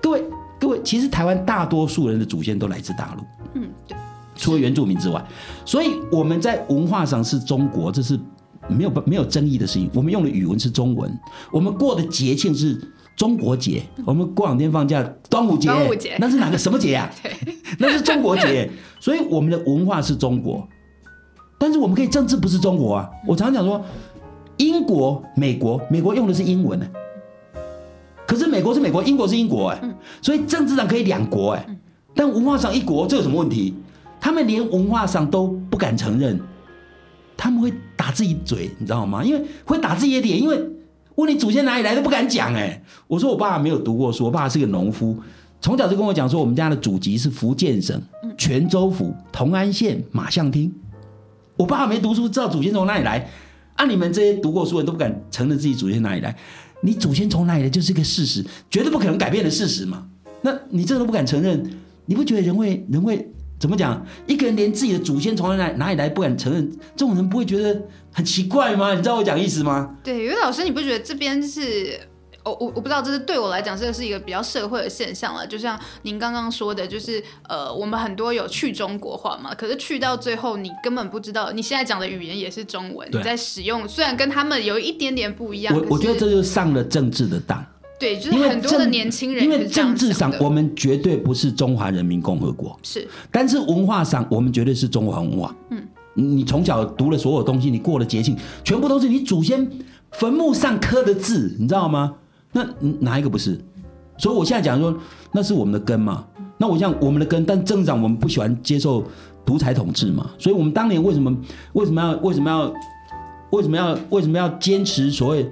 [0.00, 0.22] 各位
[0.60, 3.22] 各位，其实台湾大多数人的祖先都来自大陆，
[3.54, 3.98] 嗯，对，
[4.36, 5.20] 除了原住民之外，
[5.64, 8.16] 所以我们在文化上是中国，这是
[8.68, 9.90] 没有没有争议的事情。
[9.92, 11.12] 我们用的语文是中文，
[11.50, 12.80] 我们过的节庆是。
[13.20, 17.10] 中国节，我们过两天放假，端午节，那是哪个什么节呀？
[17.78, 20.66] 那是中国节， 所以我们的文化是中国，
[21.58, 23.10] 但是我们可以政治不是中国啊。
[23.26, 23.84] 我常讲说，
[24.56, 26.86] 英国、美国，美国用的是英文呢，
[28.26, 29.78] 可是美国是美国，英国是英国哎，
[30.22, 31.66] 所以政治上可以两国哎，
[32.14, 33.74] 但文化上一国，这有什么问题？
[34.18, 36.40] 他们连文化上都不敢承认，
[37.36, 39.22] 他们会打自己嘴，你知道吗？
[39.22, 40.58] 因为会打自己的脸，因为。
[41.20, 42.82] 问你祖先哪里来都不敢讲哎！
[43.06, 45.16] 我说我爸爸没有读过书，我爸爸是个农夫，
[45.60, 48.00] 从小就跟我讲说我们家的祖籍是福建省
[48.38, 50.72] 泉州府同安县马巷町。
[51.56, 53.28] 我爸爸没读书，知道祖先从哪里来？
[53.76, 56.34] 啊，你们这些读过书的都不敢承认自己祖先哪里来？
[56.82, 60.06] 你祖先从哪里来就是一个事实，绝对不可能改变的事实嘛。
[60.42, 61.70] 那你这都不敢承认，
[62.06, 63.30] 你不觉得人会人会？
[63.60, 64.04] 怎么讲？
[64.26, 67.78] 一个人连自己的祖先从哪哪里来不敢承认，这种人不会觉得
[68.10, 68.94] 很奇怪吗？
[68.94, 69.96] 你知道我讲意思吗？
[70.02, 72.00] 对，因为老师，你不觉得这边是，
[72.42, 75.46] 我我我不知道，这是对我来讲，这是一个比较社会的现象了。
[75.46, 85.76] 就像您刚刚说的，就是呃，我们很多有去中国化嘛，可是去到最后，你根本不知道，你现在讲的语言也是中文，你在使用，虽然跟他们有一点点不一样。
[85.76, 87.62] 我我觉得这就上了政治的当。
[88.00, 95.54] 对，就是很多的年轻人，因为政治上我们绝对不是中华人民共和国，是，但是文化上我们绝对是中华文化。
[95.68, 98.34] 嗯，你从小读了所有东西，你过了节庆，
[98.64, 99.70] 全部都是你祖先
[100.12, 102.14] 坟墓上刻的字，你知道吗？
[102.52, 102.66] 那
[103.00, 103.60] 哪一个不是？
[104.16, 104.96] 所以我现在讲说，
[105.32, 106.26] 那是我们的根嘛。
[106.56, 109.04] 那我讲我们的根，但政治上我们不喜欢接受
[109.44, 110.30] 独裁统治嘛。
[110.38, 111.36] 所以我们当年为什么
[111.74, 112.74] 为什么要为什么要
[113.50, 115.46] 为什么要为什么要坚持所谓？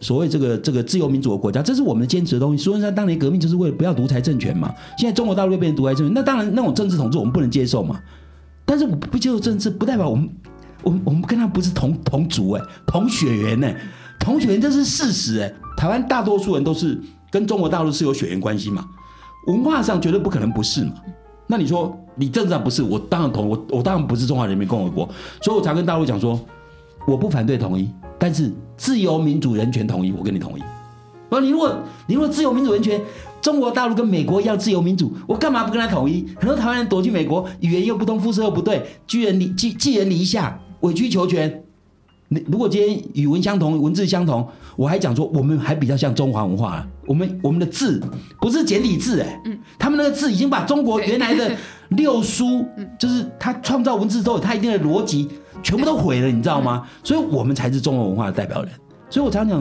[0.00, 2.62] 所谓这个这个自由民主的国家，这是我们的坚持的东西。
[2.62, 4.72] 孙中山当年革命就是为了不要独裁政权嘛。
[4.96, 8.00] 现在中国大陆又变成独裁政权，那当然那种政治统治我们不能接受嘛。
[8.64, 10.28] 但是我不接受政治，不代表我们
[10.82, 13.68] 我们我们跟他不是同同族哎，同血缘呢，
[14.20, 15.52] 同血缘这是事实哎。
[15.76, 18.84] 台湾大多数人都是跟中国大陆是有血缘关系嘛，
[19.46, 20.92] 文化上绝对不可能不是嘛。
[21.46, 25.08] 那你说你政治上不是，我当然同我我当然不是中华人民共和国，
[25.42, 26.38] 所以我常跟大陆讲说，
[27.06, 27.90] 我不反对统一。
[28.18, 30.62] 但是自由民主人权统一，我跟你同意。
[31.30, 33.00] 而你如果你如果自由民主人权，
[33.40, 36.26] 中国大陆跟美国一样自由民主，我干嘛不跟他统一？
[36.36, 41.62] 很多台湾人躲去美国，语言又不通，肤色又不对，寄人离寄寄人篱下，委曲求全。
[42.30, 44.46] 你如果今天语文相同，文字相同，
[44.76, 46.86] 我还讲说我们还比较像中华文化。
[47.06, 48.02] 我们我们的字
[48.40, 49.40] 不是简体字，哎，
[49.78, 51.56] 他们那个字已经把中国原来的
[51.90, 52.66] 六书，
[52.98, 55.28] 就是他创造文字之后他一定的逻辑。
[55.60, 56.86] 全部都毁了，你知道吗？
[57.02, 58.70] 所以我们才是中国文化的代表人。
[59.10, 59.60] 所以我常讲，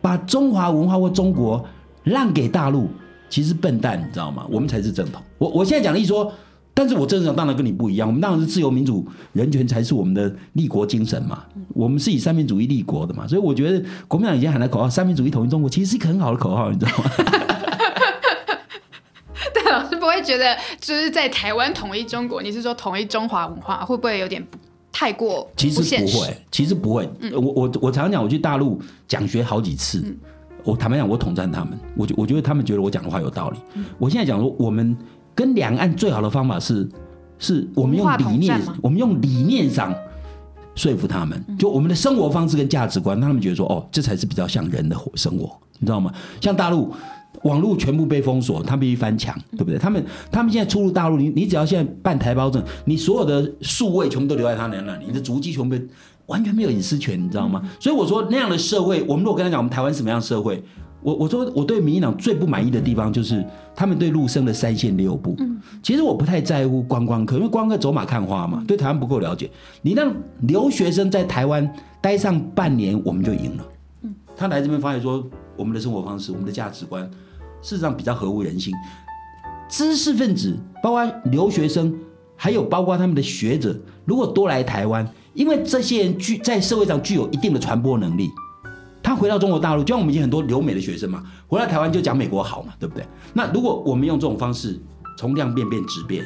[0.00, 1.64] 把中华文化或中国
[2.02, 2.88] 让给大陆，
[3.30, 4.44] 其实笨蛋，你知道吗？
[4.50, 5.22] 我们才是正统。
[5.38, 6.32] 我我现在讲的意思说，
[6.74, 8.08] 但是我政治上当然跟你不一样。
[8.08, 11.44] 我们当然是自由民主人权才是我们的立国精神嘛。
[11.68, 13.24] 我们是以三民主义立国的嘛。
[13.24, 17.04] 所以我觉得国民党以前喊的口号“三民主义统一中国”，其实是一个很好的口号，你知道吗？
[19.72, 24.46] 对，老师不会觉得就是在台湾统一中国，你是说统一中华文化，会不会有点？
[24.94, 27.08] 太过，其实不会，其实不会。
[27.20, 30.14] 嗯我我我常常讲，我去大陆讲学好几次，
[30.64, 33.58] 我坦白讲，我统战他们，我觉我觉得他们觉得我讲的话有道理。
[33.98, 34.94] 我现在讲说，我们
[35.34, 36.86] 跟两岸最好的方法是，
[37.38, 39.94] 是我们用理念，我们用理念上
[40.74, 46.12] 说服他们，就我们的生活方式跟价值观，让他们觉得说，哦，这才是比较像人的活生活，你知道吗？
[46.38, 46.94] 像大陆。
[47.42, 49.78] 网络全部被封锁，他必须翻墙，对不对？
[49.78, 55.76] 他们他们现在出入大陆，你你只要现在办台胞证，你所有的数位全部都留在他那里，你的足迹全部
[56.26, 57.62] 完全没有隐私权，你知道吗？
[57.80, 60.62] 所以我说那样的社会，我们如果跟他讲我们台湾什么样的社会，
[61.02, 65.36] 我我说我对民进党最不满意的地方就是他们对陆生的三线六部。
[65.82, 69.50] 其实我不太在乎观光客，因为观光客走马看花嘛，对台湾不够了解。
[69.82, 71.68] 你让留学生在台湾
[72.00, 73.64] 待上半年，我们就赢了。
[74.36, 75.24] 他来这边发现说
[75.56, 77.02] 我们的生活方式，我们的价值观。
[77.60, 78.74] 事实上比较合乎人心，
[79.68, 81.94] 知识分子，包括留学生，
[82.36, 88.28] 还有包括他们的学者，如果多来台湾，因为这些人具在社会上具有一定的传播能力，
[89.00, 93.06] 他回到中国大陆，就像我们以前很多留美的学生嘛，回到台湾就讲美国好嘛，对不对？
[93.32, 94.82] 那如果我们用这种方式
[95.16, 96.24] 从量变变质变，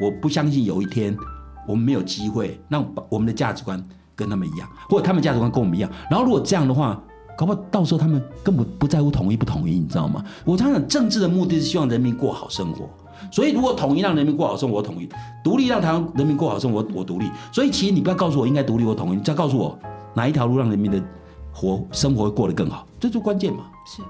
[0.00, 1.14] 我不相信有一天
[1.68, 3.84] 我们没有机会让我们的价值观
[4.16, 5.90] 跟他们一样，或者他们价值观跟我们一样。
[6.10, 6.98] 然后如果这样的话，
[7.36, 10.24] 搞不好到时候他们根本不在乎统一不统一，你知道吗？
[10.44, 12.88] 我常常政治的目的是希望人民过好生活，
[13.30, 15.08] 所以如果统一让人民过好生活，我统一；
[15.42, 17.30] 独立让台湾人民过好生活，我独立。
[17.52, 19.78] 所以其实你不要告诉我应该独立或统一，你只要告诉我
[20.14, 21.02] 哪一条路让人民的
[21.52, 23.64] 活生活过得更好，这就关键嘛。
[23.86, 24.02] 是。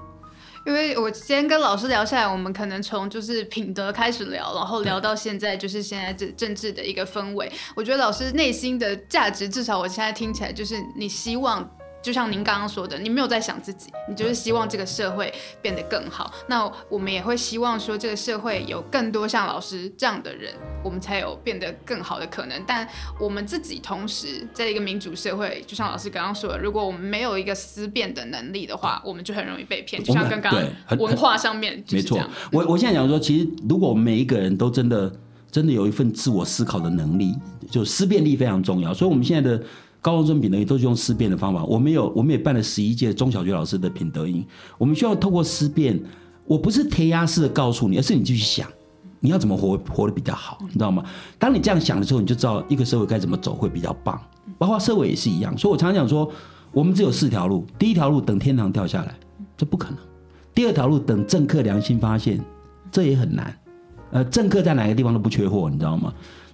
[0.65, 7.51] 因为我今天跟老师聊下来，我们可能从就是品德开始聊，然后聊到现在就是现在这政治的一个氛围。
[7.75, 11.69] 我觉得老师内心的价值，至少我现在听起来就是你希望。
[12.03, 16.31] 就像您刚刚说的，你没有在想自己，你就是希望这个社会变得更好。
[16.47, 22.61] 那我们也会希望说，这个社会有更多像老师这样的人，我们才有变得更好的可能。
[22.67, 22.85] 但
[23.17, 30.03] 我们自己同时在一个民主社会，就像老师刚刚说的，如果我们没有一个思辨的能力的话，我们就很容易被骗。
[30.03, 30.53] 就像刚刚
[30.99, 32.19] 文化上面，没错。
[32.51, 35.09] 我我现在讲说，其实如果每一个人都真的
[35.49, 37.33] 真的有一份自我思考的能力，
[37.71, 38.93] 就思辨力非常重要。
[38.93, 39.63] 所以我们现在的。
[40.03, 44.45] 高中生品德营都是用思辨的方法，我们有，我们也办了十一届中小学老师的品德营。
[44.77, 45.97] 我们需要透过思辨，
[46.45, 48.67] 我不是填鸭式的告诉你，而是你继续想，
[49.21, 51.05] 你要怎么活活得比较好，你知道吗？
[51.39, 54.21] 当你这样想的时候，你就知道一个社会该怎么走会比较棒。
[54.57, 56.29] 包括社会也是一样，所以我常常讲说，
[56.73, 59.15] 我们只有四条路：第一条路等天堂掉下来，
[59.55, 59.97] 这不可能；
[60.53, 62.43] 第二条路等政客良心发现，
[62.91, 63.57] 这也很难。
[64.11, 66.13] 呃，政客在哪个地方都不缺货，你知道吗？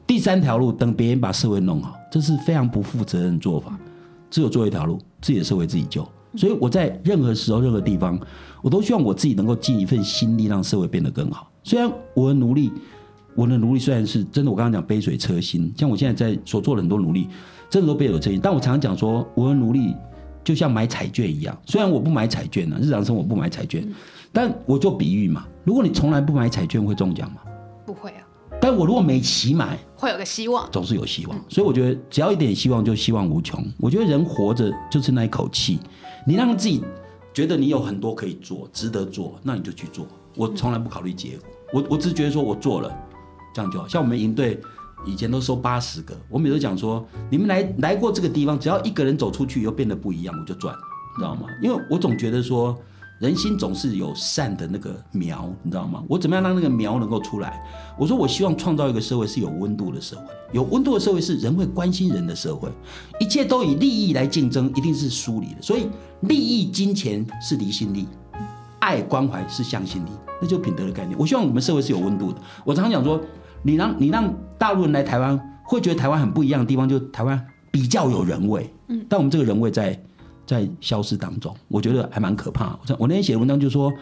[0.09, 3.77] 第三条路，等别人把社会弄好，这是非常不负责任的做法。
[4.31, 6.03] 只有做一条路，自己的社会自己救。
[6.35, 8.19] 所以我在任何时候、任何地方，
[8.63, 11.51] 我都希望我自己能够尽一份心力，让社会变得更好。
[11.61, 12.73] 虽然我的努力，
[13.35, 17.27] 我的努力虽然是真的，我刚刚讲杯水车薪，像我现在在所做的很多努力，
[17.69, 18.39] 真的都杯水车薪。
[18.41, 19.95] 但我常常讲说，我的努力
[20.43, 21.55] 就像买彩券一样。
[21.67, 23.87] 虽然我不买彩券呢，日常生活不买彩券，
[24.33, 27.41] 但我就比喻嘛，如果你从来不买彩券，会中奖吗？
[27.85, 28.25] 不会啊。
[28.61, 31.45] 但我如果没期买，会有个希望，总是有希望。
[31.47, 33.65] 所以我觉得只要一点希望，就希望无穷。
[33.79, 35.79] 我觉得人活着就是那一口气，
[36.27, 36.83] 你让自己
[37.33, 40.05] 觉得你有很多可以做，值得做，那你就去做。
[40.35, 42.93] 我从来不考虑结果，我我只是觉得说我做了，
[43.53, 43.87] 这样就好。
[43.87, 44.59] 像我们营队
[45.05, 50.75] 以前都收八十个，我每次讲说，你们来来过这个地方，只要一个人走出去又变得不一样，我就赚，
[51.15, 51.47] 你知道吗？
[51.61, 52.77] 因为我总觉得说。
[53.19, 56.01] 人心总是有善的那个苗，你知道吗？
[56.07, 57.61] 我怎么样让那个苗能够出来？
[57.97, 62.69] 我说我希望创造一个社会是有温度的社会，有温度的社会是人会关心人的社会。
[63.19, 65.61] 一切都以利益来竞争，一定是疏离的。
[65.61, 65.89] 所以
[66.21, 68.07] 利益、金钱是离心力，
[68.79, 70.09] 爱、关怀是向心力，
[70.41, 71.19] 那就品德的概念。
[71.19, 72.39] 我希望我们社会是有温度的。
[72.63, 73.19] 我常常讲说，
[73.61, 78.73] 你让你让大陆人来台湾，会觉得台湾很不一样的地方，就台湾比较有人味。
[78.87, 80.01] 嗯，但我们这个人味在。
[80.49, 82.69] 在消失当中，我觉得还蛮可怕。
[82.87, 83.93] 我我那天写的文章就说，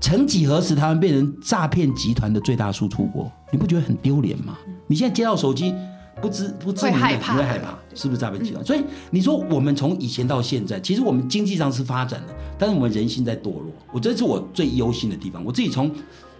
[0.00, 4.56] 曾几何时，台湾变成诈骗集团的最大输出国，你不觉得很丢脸吗？
[4.86, 5.74] 你现在接到手机，
[6.22, 8.64] 不知不知会害怕，会害怕，是不是诈骗集团？
[8.64, 13.66] 所以你说我们从以前到现在，其实我们经济上是发展的，但是我们人心在堕落。
[13.92, 15.44] 我这是我最忧心的地方。
[15.44, 15.90] 我自己从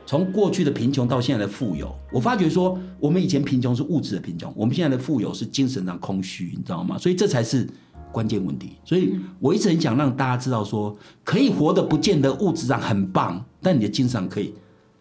[0.07, 6.97] 从过去的贫穷到现在的富有，我发觉说，我们以前贫穷是物质的贫穷，我们现在的富有是精神上空虚，你知道吗？
[6.97, 7.69] 所以这才是。
[8.13, 14.55] 关键问题，所以我一直很想让大家知道，说可以活得不见得物质上很棒，但你的精神可以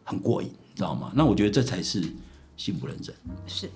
[0.03, 1.11] 很过瘾，你知道吗？
[1.15, 2.03] 那我觉得这才是
[2.55, 3.13] 幸福人生。
[3.47, 3.69] 是。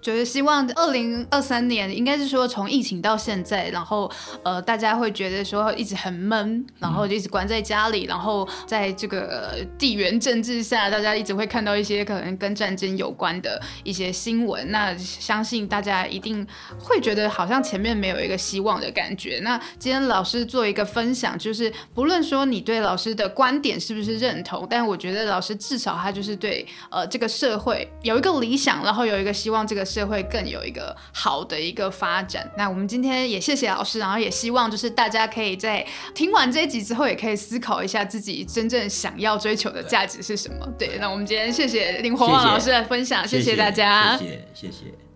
[0.00, 4.10] 觉得希望二零二三年，应该是说从疫情到现在，然后
[4.44, 14.70] 呃，大家会觉得说一直很闷，然后就一直关在家里，然后在这个地缘政治下，大家一直会看到一些可能跟战争有关的一些新闻。
[14.70, 16.46] 那相信大家一定
[16.78, 19.40] 会觉得好像前面没有一个希望的感觉。
[19.42, 29.87] 那今天老师做一个分享，就是不论说你对老师的观点是不是认同，但我觉得老师至少他就是对呃这个社会有一个理想，然后有一个希望这个。
[29.88, 32.48] 社会更有一个好的一个发展。
[32.56, 35.84] 那我们今天也谢谢老师，然后也希望就是大家可以在
[36.14, 40.68] 听完这一集之后，也可以思考一下自己真正想要追求的价值是什么。
[40.78, 45.07] 对，那我们今天谢谢林火旺老师的分享，谢谢大家，谢谢谢谢。